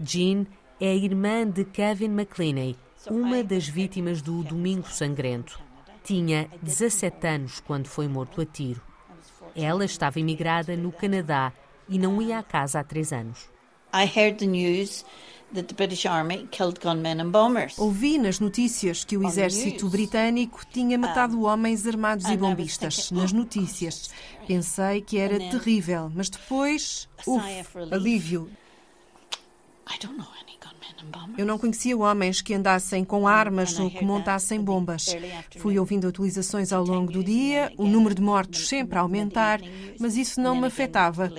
Jean 0.00 0.46
é 0.80 0.88
a 0.88 0.94
irmã 0.94 1.46
de 1.48 1.64
Kevin 1.64 2.06
McCleaney, 2.06 2.76
uma 3.10 3.44
das 3.44 3.68
vítimas 3.68 4.22
do 4.22 4.42
Domingo 4.42 4.88
Sangrento. 4.90 5.60
Tinha 6.02 6.50
17 6.62 7.26
anos 7.26 7.60
quando 7.60 7.86
foi 7.86 8.08
morto 8.08 8.40
a 8.40 8.46
tiro. 8.46 8.80
Ela 9.54 9.84
estava 9.84 10.18
imigrada 10.18 10.76
no 10.76 10.90
Canadá 10.90 11.52
e 11.88 11.98
não 11.98 12.20
ia 12.20 12.38
à 12.38 12.42
casa 12.42 12.80
há 12.80 12.84
três 12.84 13.12
anos. 13.12 13.48
Ouvi 17.78 18.18
nas 18.18 18.40
notícias 18.40 19.04
que 19.04 19.16
o 19.16 19.26
exército 19.26 19.88
britânico 19.88 20.66
tinha 20.70 20.98
matado 20.98 21.42
homens 21.42 21.86
armados 21.86 22.26
e 22.26 22.36
bombistas. 22.36 23.10
Nas 23.10 23.32
notícias. 23.32 24.10
Pensei 24.46 25.00
que 25.00 25.16
era 25.18 25.38
terrível, 25.38 26.10
mas 26.14 26.28
depois, 26.28 27.08
uf, 27.26 27.44
alívio. 27.92 28.50
Eu 31.36 31.46
não 31.46 31.58
conhecia 31.58 31.96
homens 31.96 32.40
que 32.40 32.54
andassem 32.54 33.04
com 33.04 33.26
armas 33.28 33.78
ou 33.78 33.90
que 33.90 34.04
montassem 34.04 34.60
bombas. 34.60 35.06
Fui 35.58 35.78
ouvindo 35.78 36.08
atualizações 36.08 36.72
ao 36.72 36.84
longo 36.84 37.12
do 37.12 37.22
dia, 37.22 37.72
o 37.76 37.86
número 37.86 38.14
de 38.14 38.22
mortos 38.22 38.68
sempre 38.68 38.98
a 38.98 39.02
aumentar, 39.02 39.60
mas 40.00 40.16
isso 40.16 40.40
não 40.40 40.56
me 40.56 40.66
afetava. 40.66 41.30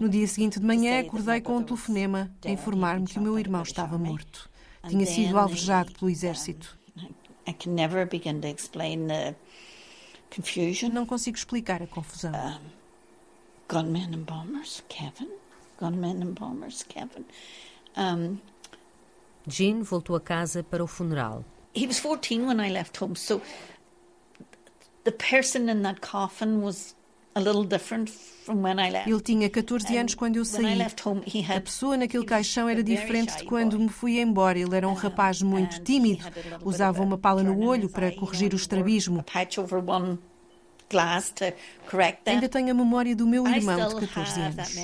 No 0.00 0.08
dia 0.08 0.26
seguinte 0.28 0.60
de 0.60 0.66
manhã, 0.66 1.00
acordei 1.00 1.40
com 1.40 1.56
um 1.56 1.62
telefonema 1.62 2.30
a 2.44 2.50
informar-me 2.50 3.06
que 3.06 3.18
o 3.18 3.22
meu 3.22 3.38
irmão 3.38 3.62
estava 3.62 3.98
morto. 3.98 4.48
Tinha 4.88 5.06
sido 5.06 5.38
alvejado 5.38 5.92
pelo 5.92 6.10
exército. 6.10 6.78
I 7.48 7.52
can 7.52 7.74
never 7.74 8.06
begin 8.06 8.40
to 8.40 8.48
explain 8.48 9.06
the 9.06 9.34
confusion. 10.34 10.90
Não 10.92 11.06
consigo 11.06 11.36
explicar 11.36 11.80
a 11.80 11.86
confusão. 11.86 12.32
Um, 12.32 12.58
gunmen 13.68 14.14
and 14.14 14.24
bombers, 14.24 14.82
Kevin. 14.88 15.30
Gunmen 15.78 16.22
and 16.22 16.34
bombers, 16.34 16.82
Kevin. 16.82 17.24
Um, 17.96 18.38
Jean 19.46 19.82
voltou 19.82 20.16
a 20.16 20.20
casa 20.20 20.64
para 20.64 20.82
o 20.82 20.88
funeral. 20.88 21.44
He 21.72 21.86
was 21.86 22.00
14 22.00 22.46
when 22.46 22.58
I 22.58 22.70
left 22.70 23.00
home, 23.00 23.14
so 23.14 23.40
the 25.04 25.12
person 25.12 25.68
in 25.68 25.82
that 25.82 26.00
coffin 26.00 26.62
was 26.62 26.95
ele 29.06 29.20
tinha 29.20 29.50
14 29.50 29.96
anos 29.96 30.14
quando 30.14 30.36
eu 30.36 30.44
saí. 30.44 30.80
A 31.54 31.60
pessoa 31.60 31.96
naquele 31.96 32.24
caixão 32.24 32.68
era 32.68 32.82
diferente 32.82 33.36
de 33.36 33.44
quando 33.44 33.78
me 33.78 33.88
fui 33.88 34.20
embora. 34.20 34.58
Ele 34.58 34.74
era 34.74 34.88
um 34.88 34.94
rapaz 34.94 35.42
muito 35.42 35.82
tímido, 35.82 36.24
usava 36.64 37.02
uma 37.02 37.18
pala 37.18 37.42
no 37.42 37.58
olho 37.60 37.88
para 37.88 38.10
corrigir 38.12 38.52
o 38.52 38.56
estrabismo. 38.56 39.24
Ainda 42.24 42.48
tenho 42.48 42.70
a 42.70 42.74
memória 42.74 43.14
do 43.16 43.26
meu 43.26 43.46
irmão 43.46 43.88
de 43.88 44.06
14 44.06 44.40
anos. 44.40 44.76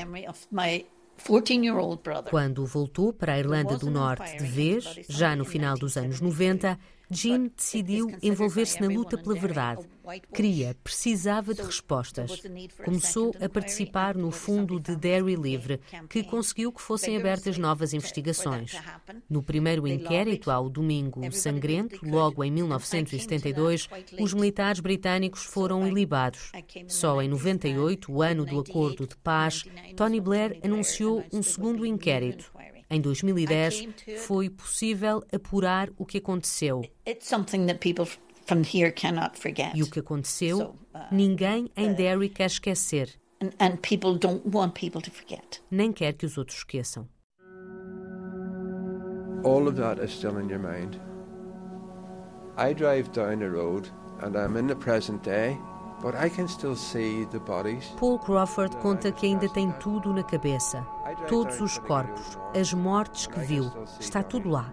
Quando 2.28 2.66
voltou 2.66 3.12
para 3.12 3.34
a 3.34 3.38
Irlanda 3.38 3.78
do 3.78 3.90
Norte 3.90 4.36
de 4.36 4.44
vez, 4.44 4.84
já 5.08 5.36
no 5.36 5.44
final 5.44 5.76
dos 5.76 5.96
anos 5.96 6.20
90, 6.20 6.76
Jean 7.12 7.50
decidiu 7.54 8.16
envolver-se 8.22 8.80
na 8.80 8.88
luta 8.88 9.18
pela 9.18 9.34
verdade. 9.34 9.86
Queria, 10.34 10.76
precisava 10.82 11.54
de 11.54 11.62
respostas. 11.62 12.42
Começou 12.84 13.34
a 13.40 13.48
participar 13.48 14.16
no 14.16 14.30
fundo 14.30 14.80
de 14.80 14.96
Derry 14.96 15.36
Livre, 15.36 15.80
que 16.08 16.24
conseguiu 16.24 16.72
que 16.72 16.82
fossem 16.82 17.16
abertas 17.16 17.56
novas 17.56 17.94
investigações. 17.94 18.72
No 19.30 19.42
primeiro 19.42 19.86
inquérito 19.86 20.50
ao 20.50 20.68
Domingo 20.68 21.30
Sangrento, 21.32 22.00
logo 22.02 22.42
em 22.42 22.50
1972, 22.50 23.88
os 24.18 24.34
militares 24.34 24.80
britânicos 24.80 25.44
foram 25.44 25.86
ilibados. 25.86 26.50
Só 26.88 27.22
em 27.22 27.28
98, 27.28 28.12
o 28.12 28.22
ano 28.22 28.44
do 28.44 28.60
acordo 28.60 29.06
de 29.06 29.16
paz, 29.16 29.64
Tony 29.96 30.20
Blair 30.20 30.58
anunciou 30.64 31.24
um 31.32 31.42
segundo 31.42 31.86
inquérito. 31.86 32.52
Em 32.92 33.00
2010, 33.00 33.88
foi 34.18 34.50
possível 34.50 35.24
apurar 35.32 35.88
o 35.96 36.04
que 36.04 36.18
aconteceu. 36.18 36.82
E 39.74 39.82
o 39.82 39.90
que 39.90 39.98
aconteceu, 39.98 40.58
uh, 40.60 40.74
ninguém 41.10 41.70
em 41.74 41.94
Derry 41.94 42.28
quer 42.28 42.44
esquecer. 42.44 43.18
Nem 45.70 45.90
quer 45.90 46.12
que 46.12 46.26
os 46.26 46.36
outros 46.36 46.58
esqueçam. 46.58 47.08
All 49.42 49.66
of 49.66 49.76
that 49.80 50.04
is 50.04 50.12
still 50.12 50.38
in 50.38 50.50
your 50.50 50.60
mind. 50.60 51.00
I 52.58 52.74
drive 52.74 53.08
down 53.12 53.42
a 53.42 53.48
road 53.48 53.90
and 54.20 54.36
I'm 54.36 54.58
in 54.58 54.66
the 54.66 54.76
present 54.76 55.24
day 55.24 55.56
Paul 57.96 58.18
Crawford 58.18 58.76
conta 58.78 59.12
que 59.12 59.26
ainda 59.26 59.48
tem 59.48 59.70
tudo 59.78 60.12
na 60.12 60.24
cabeça. 60.24 60.84
Todos 61.28 61.60
os 61.60 61.78
corpos, 61.78 62.38
as 62.58 62.72
mortes 62.72 63.26
que 63.26 63.40
viu, 63.40 63.70
está 63.98 64.22
tudo 64.22 64.48
lá. 64.48 64.72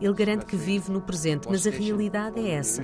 Ele 0.00 0.14
garante 0.14 0.46
que 0.46 0.56
vive 0.56 0.90
no 0.90 1.00
presente, 1.00 1.48
mas 1.48 1.66
a 1.66 1.70
realidade 1.70 2.40
é 2.40 2.54
essa. 2.54 2.82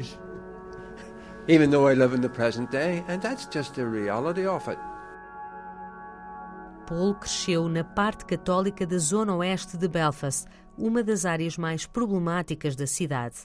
Even 1.49 1.71
though 1.71 1.91
I 1.91 1.95
live 1.95 2.17
in 2.17 2.21
the 2.21 2.29
present 2.29 2.71
day, 2.71 3.05
and 3.09 3.19
that's 3.19 3.49
just 3.53 3.75
the 3.75 3.85
reality 3.85 4.47
of 4.47 4.71
it. 4.71 4.81
Paul 6.87 7.15
cresceu 7.15 7.69
na 7.69 7.85
parte 7.85 8.25
católica 8.25 8.87
da 8.87 8.99
zona 8.99 9.35
oeste 9.35 9.77
de 9.77 9.89
Belfast, 9.89 10.47
uma 10.77 11.03
das 11.03 11.25
áreas 11.25 11.57
mais 11.57 11.87
problemáticas 11.87 12.77
da 12.77 12.87
cidade. 12.87 13.37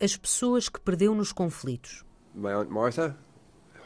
As 0.00 0.16
pessoas 0.16 0.68
que 0.68 0.80
perdeu 0.80 1.14
nos 1.14 1.32
conflitos 1.32 2.04
my 2.34 2.52
aunt 2.52 2.70
Martha, 2.70 3.16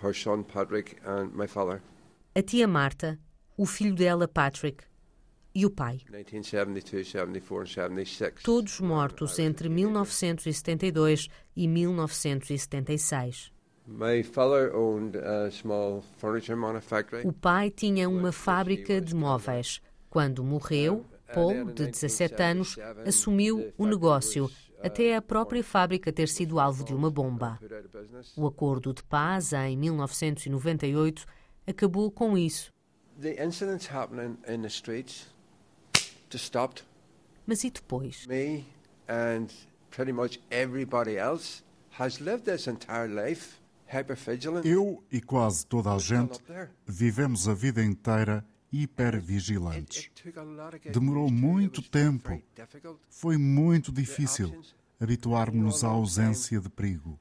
her 0.03 0.13
son 0.13 0.45
Patrick 0.45 0.97
and 1.05 1.35
my 1.35 1.47
father. 1.47 1.83
A 2.37 2.43
tia 2.43 2.67
Marta, 2.67 3.19
o 3.57 3.67
filho 3.67 3.95
dela 3.95 4.27
Patrick 4.27 4.85
e 5.55 5.65
o 5.65 5.71
pai. 5.71 6.01
1972, 6.11 7.09
74 7.09 7.67
76. 7.69 8.43
Todos 8.43 8.81
mortos 8.81 9.39
entre 9.39 9.69
1972 9.69 11.29
e 11.55 11.69
1976. 11.69 13.53
O 17.25 17.33
pai 17.33 17.71
tinha 17.71 18.09
uma 18.09 18.33
fábrica 18.33 19.01
de 19.01 19.15
móveis. 19.15 19.81
Quando 20.09 20.43
morreu, 20.43 21.05
Paul, 21.33 21.67
de 21.67 21.87
17 21.87 22.43
anos, 22.43 22.77
assumiu 23.07 23.73
o 23.77 23.87
negócio 23.87 24.51
até 24.83 25.17
a 25.17 25.23
própria 25.23 25.63
fábrica 25.63 26.13
ter 26.13 26.29
sido 26.29 26.59
alvo 26.59 26.85
de 26.85 26.95
uma 26.95 27.11
bomba. 27.11 27.59
O 28.37 28.47
acordo 28.47 28.93
de 28.93 29.03
paz, 29.03 29.53
em 29.53 29.77
1998, 29.77 31.25
acabou 31.67 32.11
com 32.11 32.37
isso. 32.37 32.74
Mas 37.47 37.63
e 37.65 37.71
depois? 37.71 38.27
Me 38.27 38.65
and 39.09 39.49
pretty 39.91 40.13
much 40.13 40.41
everybody 40.51 41.17
else 41.17 41.63
has 41.99 42.19
lived 42.19 42.45
this 42.45 42.67
entire 42.67 43.09
life 43.09 43.59
eu 44.65 45.05
e 45.11 45.21
quase 45.21 45.67
toda 45.67 45.93
a 45.93 45.99
gente 45.99 46.41
vivemos 46.87 47.49
a 47.49 47.55
vida 47.55 47.85
inteira 47.85 48.45
hipervigilantes. 48.73 50.11
Demorou 50.93 51.31
muito 51.31 51.81
tempo. 51.83 52.43
Foi 53.09 53.37
muito 53.37 53.93
difícil 53.93 54.61
habituar-nos 54.99 55.85
à 55.85 55.89
ausência 55.89 56.61
de 56.61 56.69
perigo. 56.69 57.19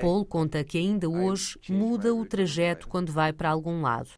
Paul 0.00 0.24
conta 0.24 0.62
que 0.64 0.78
ainda 0.78 1.08
hoje 1.08 1.58
muda 1.68 2.14
o 2.14 2.24
trajeto 2.24 2.88
quando 2.88 3.12
vai 3.12 3.32
para 3.32 3.50
algum 3.50 3.82
lado. 3.82 4.10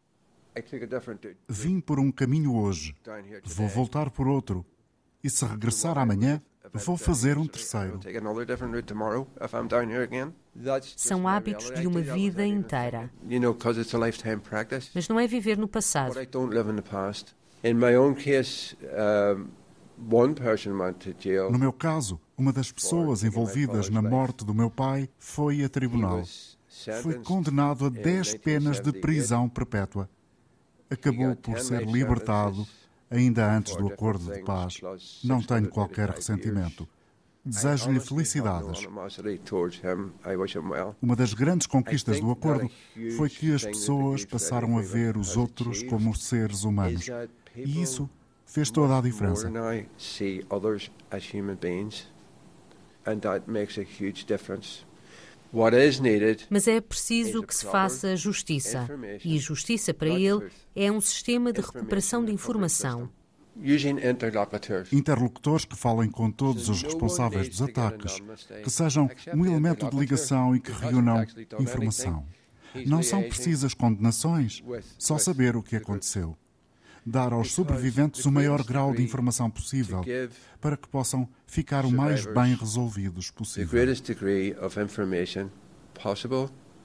Vim 1.49 1.81
por 1.81 1.99
um 1.99 2.11
caminho 2.11 2.55
hoje, 2.57 2.95
vou 3.45 3.69
voltar 3.69 4.11
por 4.11 4.27
outro, 4.27 4.65
e 5.23 5.29
se 5.29 5.45
regressar 5.45 5.99
amanhã, 5.99 6.41
vou 6.73 6.97
fazer 6.97 7.37
um 7.37 7.47
terceiro. 7.47 8.01
São 10.97 11.29
hábitos 11.29 11.71
de 11.73 11.87
uma 11.87 12.01
vida 12.01 12.47
inteira. 12.47 13.11
Mas 14.95 15.09
não 15.09 15.21
é 15.21 15.27
viver 15.27 15.59
no 15.59 15.69
passado. 15.69 16.15
No 21.51 21.59
meu 21.59 21.73
caso, 21.73 22.21
uma 22.37 22.53
das 22.53 22.71
pessoas 22.71 23.25
envolvidas 23.25 23.89
na 23.89 24.03
morte 24.03 24.45
do 24.45 24.55
meu 24.55 24.71
pai 24.71 25.09
foi 25.19 25.65
a 25.65 25.69
tribunal. 25.69 26.23
Foi 27.03 27.15
condenado 27.23 27.87
a 27.87 27.89
10 27.89 28.35
penas 28.39 28.81
de 28.81 28.93
prisão 28.93 29.49
perpétua. 29.49 30.09
acabou 30.91 31.35
por 31.35 31.59
ser 31.59 31.85
libertado 31.85 32.67
ainda 33.11 33.51
antes 33.51 33.75
do 33.77 33.87
acordo 33.89 34.33
de 34.33 34.43
paz. 34.43 34.81
Não 35.25 35.43
tenho 35.43 35.69
qualquer 35.69 36.11
ressentimento. 36.11 36.87
Desejo-lhe 37.45 38.01
felicidades. 38.01 38.87
Uma 41.01 41.15
das 41.15 41.33
grandes 41.33 41.67
conquistas 41.67 42.21
do 42.21 42.31
acordo 42.31 42.69
foi 43.17 43.31
que 43.31 43.55
as 43.55 43.65
pessoas 43.65 44.25
passaram 44.25 44.77
a 44.77 44.83
ver 44.83 45.17
os 45.17 45.37
outros 45.37 45.83
como 45.85 46.15
seres 46.15 46.65
humanos. 46.65 47.07
E 47.55 47.81
isso 47.81 48.11
fez 48.47 48.71
toda 48.71 48.97
a 48.97 49.01
diferença. 49.03 49.51
Mas 56.51 56.69
é 56.69 56.81
preciso 56.81 57.43
que 57.43 57.55
se 57.55 57.67
faça 57.67 58.17
justiça. 58.17 58.89
E 59.25 59.39
justiça 59.39 59.93
para 59.93 60.09
ele 60.09 60.51
é 60.75 60.91
um 60.91 61.01
sistema 61.01 61.53
de 61.53 61.61
recuperação 61.61 62.25
de 62.25 62.33
informação. 62.33 63.11
Interlocutores 64.93 65.65
que 65.65 65.77
falem 65.77 66.11
com 66.11 66.31
todos 66.31 66.69
os 66.69 66.83
responsáveis 66.83 67.49
dos 67.49 67.63
ataques, 67.63 68.23
que 68.63 68.71
sejam 68.71 69.09
um 69.35 69.47
elemento 69.47 69.89
de 69.89 69.97
ligação 69.97 70.55
e 70.55 70.61
que 70.61 70.73
reúnam 70.73 71.25
informação. 71.59 72.27
Não 72.87 73.03
são 73.03 73.23
precisas 73.23 73.73
condenações, 73.73 74.63
só 74.99 75.17
saber 75.17 75.57
o 75.57 75.63
que 75.63 75.77
aconteceu. 75.77 76.37
Dar 77.07 77.33
aos 77.33 77.53
sobreviventes 77.53 78.25
o 78.25 78.33
maior 78.33 78.65
grau 78.65 78.93
de 78.93 79.03
informação 79.03 79.49
possível 79.49 80.03
para 80.61 80.77
que 80.77 80.89
possam 80.89 81.29
ficar 81.47 81.85
o 81.85 81.93
mais 81.93 82.27
bem 82.27 82.55
resolvidos 82.55 83.31
possível 83.31 83.71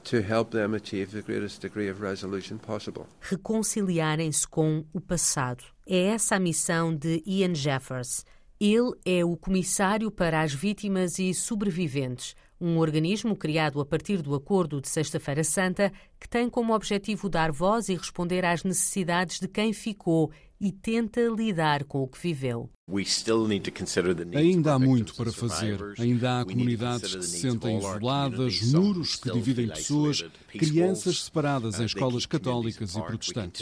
to 0.04 0.18
help 0.18 0.52
them 0.52 0.74
achieve 0.74 1.12
the 1.12 1.22
greatest 1.22 1.62
degree 1.62 1.90
of 1.90 2.00
resolution 2.00 2.58
possible. 2.58 3.06
Reconciliarem-se 3.20 4.48
com 4.48 4.86
o 4.94 5.00
passado. 5.00 5.64
É 5.88 6.08
essa 6.08 6.36
a 6.36 6.40
missão 6.40 6.96
de 6.96 7.22
Ian 7.26 7.54
Jeffers. 7.54 8.26
Ele 8.60 8.94
é 9.06 9.26
o 9.26 9.36
comissário 9.36 10.12
para 10.12 10.42
as 10.42 10.54
vítimas 10.54 11.18
e 11.18 11.34
sobreviventes, 11.34 12.36
um 12.62 12.78
organismo 12.78 13.36
criado 13.36 13.82
a 13.82 13.86
partir 13.86 14.22
do 14.22 14.36
Acordo 14.36 14.80
de 14.80 14.88
Sexta-feira 14.88 15.44
Santa 15.44 15.92
que 16.20 16.30
tem 16.30 16.48
como 16.48 16.76
objetivo 16.76 17.28
dar 17.28 17.52
voz 17.52 17.90
e 17.90 17.96
responder 17.96 18.46
às 18.46 18.64
necessidades 18.64 19.40
de 19.40 19.48
quem 19.48 19.74
ficou 19.74 20.32
e 20.60 20.72
tenta 20.72 21.22
lidar 21.22 21.84
com 21.86 22.04
o 22.04 22.08
que 22.08 22.22
viveu. 22.22 22.70
Ainda 24.36 24.74
há 24.74 24.80
muito 24.80 25.16
para 25.16 25.32
fazer. 25.32 25.80
Ainda 25.98 26.40
há 26.42 26.46
comunidades 26.46 27.16
que 27.16 27.24
se 27.24 27.40
sentem 27.40 27.78
isoladas, 27.78 28.62
muros 28.74 29.16
que 29.16 29.32
dividem 29.32 29.68
pessoas, 29.70 30.26
crianças 30.50 31.24
separadas 31.24 31.80
em 31.80 31.86
escolas 31.86 32.26
católicas 32.26 32.96
e 32.96 33.02
protestantes. 33.02 33.62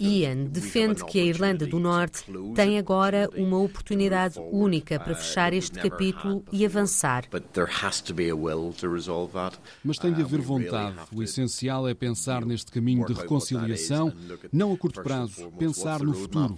Ian 0.00 0.44
defende 0.44 1.04
que 1.04 1.18
a 1.18 1.24
Irlanda 1.24 1.66
do 1.66 1.80
Norte 1.80 2.24
tem 2.54 2.78
agora 2.78 3.28
uma 3.34 3.58
oportunidade 3.58 4.38
única 4.38 5.00
para 5.00 5.16
fechar 5.16 5.52
este 5.52 5.78
capítulo 5.80 6.44
e 6.52 6.64
avançar. 6.64 7.24
Mas 9.82 9.98
tem 9.98 10.12
de 10.12 10.22
haver 10.22 10.40
vontade. 10.40 10.96
O 11.12 11.22
essencial 11.22 11.88
é 11.88 11.94
pensar 11.94 12.44
neste 12.44 12.70
caminho 12.70 13.04
de 13.06 13.14
reconciliação 13.14 14.12
não 14.52 14.72
a 14.72 14.76
curto 14.78 15.02
prazo, 15.02 15.50
pensar 15.58 16.00
no 16.00 16.14
futuro. 16.14 16.56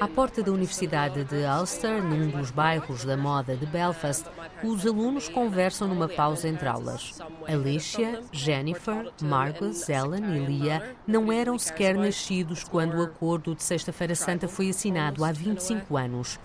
À 0.00 0.08
porta 0.08 0.42
da 0.42 0.50
Universidade 0.50 1.22
de 1.24 1.44
Ulster, 1.44 2.02
num 2.02 2.30
dos 2.30 2.50
bairros 2.50 3.04
da 3.04 3.14
moda 3.14 3.56
de 3.56 3.66
Belfast, 3.66 4.24
os 4.62 4.86
alunos 4.86 5.28
conversam 5.28 5.88
numa 5.88 6.08
pausa 6.08 6.48
entre 6.48 6.66
aulas. 6.66 7.20
Alicia, 7.46 8.22
Jennifer, 8.32 9.12
Marcus, 9.20 9.86
Ellen 9.90 10.24
e 10.24 10.46
Leah 10.46 10.94
não 11.06 11.30
eram 11.30 11.58
sequer 11.58 11.94
nascidos 11.94 12.64
quando 12.64 12.94
o 12.94 13.02
acordo 13.02 13.54
de 13.54 13.62
Sexta-feira 13.62 14.14
Santa 14.14 14.48
foi 14.48 14.70
assinado 14.70 15.22
há 15.22 15.30
25 15.30 15.96
anos. 15.96 16.38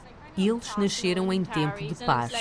Eles 0.47 0.75
nasceram 0.77 1.31
em 1.33 1.43
tempo 1.43 1.77
de 1.83 1.95
paz. 1.95 2.31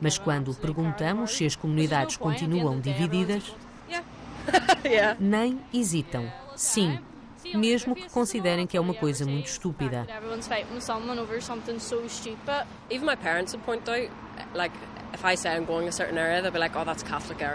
Mas 0.00 0.18
quando 0.18 0.54
perguntamos 0.54 1.32
se 1.32 1.44
as 1.44 1.56
comunidades 1.56 2.16
continuam 2.16 2.80
divididas, 2.80 3.54
nem 5.18 5.60
hesitam. 5.72 6.30
Sim, 6.56 6.98
mesmo 7.54 7.94
que 7.94 8.08
considerem 8.10 8.66
que 8.66 8.76
é 8.76 8.80
uma 8.80 8.94
coisa 8.94 9.24
muito 9.26 9.46
estúpida. 9.46 10.06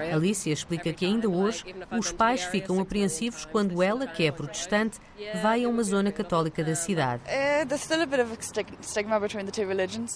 Like, 0.04 0.14
Alicia 0.14 0.54
explica 0.54 0.94
que 0.94 1.06
ainda 1.06 1.30
hoje 1.30 1.64
os 1.92 2.12
pais 2.12 2.44
ficam 2.44 2.80
apreensivos 2.80 3.46
quando 3.46 3.82
ela, 3.84 4.08
que 4.08 4.26
é 4.26 4.32
protestante, 4.32 5.00
vai 5.42 5.64
a 5.64 5.70
uma 5.70 5.84
zona 5.84 6.12
católica 6.12 6.64
da 6.64 6.76
cidade. 6.76 7.24
Eh, 7.26 7.66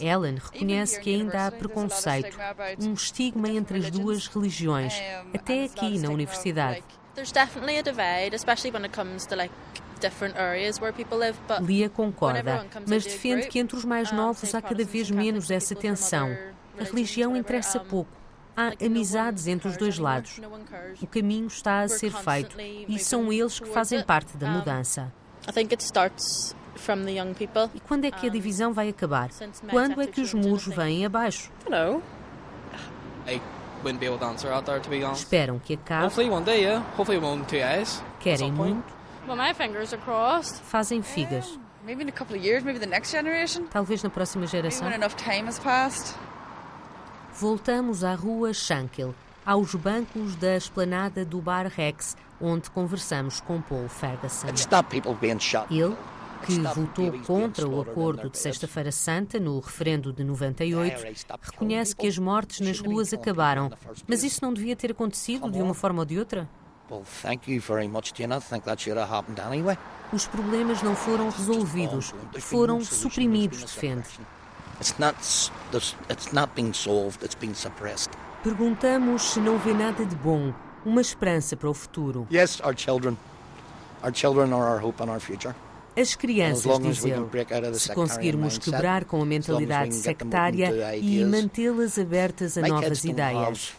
Ellen 0.01 0.35
reconhece 0.35 0.99
que 0.99 1.13
ainda 1.13 1.47
há 1.47 1.51
preconceito, 1.51 2.37
um 2.81 2.93
estigma 2.93 3.49
entre 3.49 3.79
as 3.79 3.89
duas 3.91 4.27
religiões, 4.27 4.93
até 5.33 5.65
aqui 5.65 5.99
na 5.99 6.09
universidade. 6.09 6.83
Lia 11.61 11.89
concorda, 11.89 12.65
mas 12.87 13.03
defende 13.05 13.47
que 13.47 13.59
entre 13.59 13.77
os 13.77 13.85
mais 13.85 14.11
novos 14.11 14.53
há 14.53 14.61
cada 14.61 14.83
vez 14.83 15.09
menos 15.09 15.49
essa 15.51 15.75
tensão. 15.75 16.35
A 16.79 16.83
religião 16.83 17.35
interessa 17.35 17.79
pouco. 17.79 18.11
Há 18.55 18.73
amizades 18.85 19.47
entre 19.47 19.67
os 19.67 19.77
dois 19.77 19.97
lados. 19.97 20.39
O 21.01 21.07
caminho 21.07 21.47
está 21.47 21.81
a 21.81 21.87
ser 21.87 22.11
feito 22.11 22.55
e 22.87 22.99
são 22.99 23.31
eles 23.33 23.59
que 23.59 23.67
fazem 23.69 24.03
parte 24.03 24.37
da 24.37 24.47
mudança. 24.59 25.11
E 27.75 27.79
quando 27.81 28.05
é 28.05 28.11
que 28.11 28.27
a 28.27 28.29
divisão 28.29 28.73
vai 28.73 28.89
acabar? 28.89 29.29
Quando 29.69 30.01
é 30.01 30.07
que 30.07 30.21
os 30.21 30.33
muros 30.33 30.65
vêm 30.67 31.05
abaixo? 31.05 31.51
Esperam 35.13 35.59
que 35.59 35.73
acabe. 35.73 36.05
Querem 38.19 38.51
muito. 38.51 38.93
Fazem 40.63 41.01
figas. 41.01 41.59
Talvez 43.69 44.01
na 44.03 44.09
próxima 44.09 44.45
geração. 44.47 44.87
Voltamos 47.43 48.05
à 48.05 48.15
rua 48.15 48.53
Shankill, 48.53 49.13
aos 49.45 49.75
bancos 49.75 50.33
da 50.37 50.55
esplanada 50.55 51.25
do 51.25 51.41
Bar 51.41 51.67
Rex, 51.67 52.15
onde 52.39 52.69
conversamos 52.69 53.41
com 53.41 53.61
Paul 53.61 53.89
Ferguson. 53.89 54.47
Ele, 55.69 55.93
que 56.45 56.57
votou 56.73 57.11
contra 57.27 57.67
o 57.67 57.81
acordo 57.81 58.29
de 58.29 58.37
Sexta-feira 58.37 58.93
Santa 58.93 59.41
no 59.41 59.59
referendo 59.59 60.13
de 60.13 60.23
98, 60.23 61.03
reconhece 61.41 61.93
que 61.93 62.07
as 62.07 62.17
mortes 62.17 62.61
nas 62.61 62.79
ruas 62.79 63.13
acabaram. 63.13 63.69
Mas 64.07 64.23
isso 64.23 64.39
não 64.41 64.53
devia 64.53 64.77
ter 64.77 64.91
acontecido 64.91 65.51
de 65.51 65.61
uma 65.61 65.73
forma 65.73 65.99
ou 65.99 66.05
de 66.05 66.17
outra? 66.17 66.49
Os 70.13 70.27
problemas 70.27 70.81
não 70.81 70.95
foram 70.95 71.29
resolvidos, 71.29 72.13
foram 72.39 72.79
suprimidos, 72.79 73.65
defende. 73.65 74.07
It's 74.83 74.99
not, 74.99 75.15
it's 76.09 76.33
not 76.33 76.53
being 76.55 76.73
solved, 76.73 77.23
it's 77.23 77.35
being 77.35 77.53
suppressed. 77.53 78.09
Perguntamos 78.43 79.21
se 79.21 79.39
não 79.39 79.57
vê 79.57 79.73
nada 79.73 80.05
de 80.05 80.13
bom, 80.17 80.53
uma 80.85 80.99
esperança 80.99 81.55
para 81.55 81.69
o 81.69 81.73
futuro. 81.73 82.27
Yes, 82.29 82.59
our 82.59 82.75
children. 82.77 83.15
Our 84.03 84.13
children 84.13 84.51
are 84.51 84.73
our 84.73 84.83
hope 84.83 85.01
and 85.01 85.09
our 85.09 85.21
future. 85.21 85.55
As 85.97 86.15
crianças, 86.15 86.79
diz 86.79 87.05
ele, 87.05 87.25
se 87.75 87.93
conseguirmos 87.95 88.57
quebrar 88.57 89.05
com 89.05 89.21
a 89.21 89.25
mentalidade 89.25 89.95
sectária 89.95 90.97
e 90.97 91.23
mantê-las 91.23 91.97
abertas 91.97 92.57
a 92.57 92.67
novas 92.67 93.05
ideias. 93.05 93.75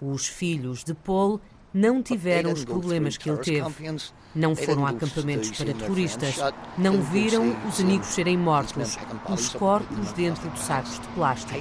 Os 0.00 0.26
filhos 0.26 0.82
de 0.82 0.94
Paul 0.94 1.40
não 1.74 2.00
tiveram 2.00 2.52
os 2.52 2.64
problemas 2.64 3.16
que 3.16 3.28
ele 3.28 3.38
teve. 3.38 3.98
Não 4.32 4.54
foram 4.54 4.86
a 4.86 4.90
acampamentos 4.90 5.50
para 5.50 5.74
turistas. 5.74 6.36
Não 6.78 7.02
viram 7.02 7.56
os 7.68 7.80
amigos 7.80 8.06
serem 8.06 8.38
mortos, 8.38 8.96
os 9.28 9.48
corpos 9.50 10.12
dentro 10.12 10.48
de 10.50 10.60
sacos 10.60 11.00
de 11.00 11.08
plástico. 11.08 11.52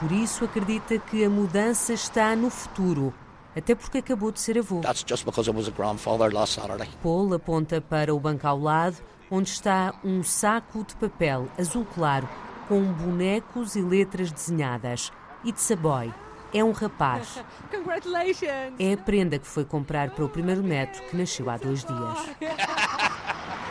Por 0.00 0.10
isso 0.10 0.44
acredita 0.44 0.98
que 0.98 1.24
a 1.24 1.30
mudança 1.30 1.92
está 1.92 2.34
no 2.34 2.50
futuro, 2.50 3.14
até 3.54 3.74
porque 3.74 3.98
acabou 3.98 4.32
de 4.32 4.40
ser 4.40 4.58
avô. 4.58 4.80
Paul 7.02 7.34
aponta 7.34 7.80
para 7.80 8.14
o 8.14 8.18
banco 8.18 8.46
ao 8.46 8.58
lado, 8.58 8.96
onde 9.30 9.50
está 9.50 9.94
um 10.02 10.22
saco 10.22 10.82
de 10.84 10.96
papel 10.96 11.46
azul 11.56 11.86
claro 11.94 12.28
com 12.68 12.82
bonecos 12.92 13.74
e 13.76 13.80
letras 13.80 14.30
desenhadas. 14.30 15.10
It's 15.44 15.70
a 15.70 15.76
boy. 15.76 16.12
É 16.52 16.64
um 16.64 16.72
rapaz. 16.72 17.42
É 18.78 18.92
a 18.94 18.96
prenda 18.96 19.38
que 19.38 19.46
foi 19.46 19.64
comprar 19.64 20.10
para 20.10 20.24
o 20.24 20.28
primeiro 20.28 20.62
neto 20.62 21.00
que 21.02 21.16
nasceu 21.16 21.50
há 21.50 21.56
dois 21.56 21.84
dias. 21.84 22.30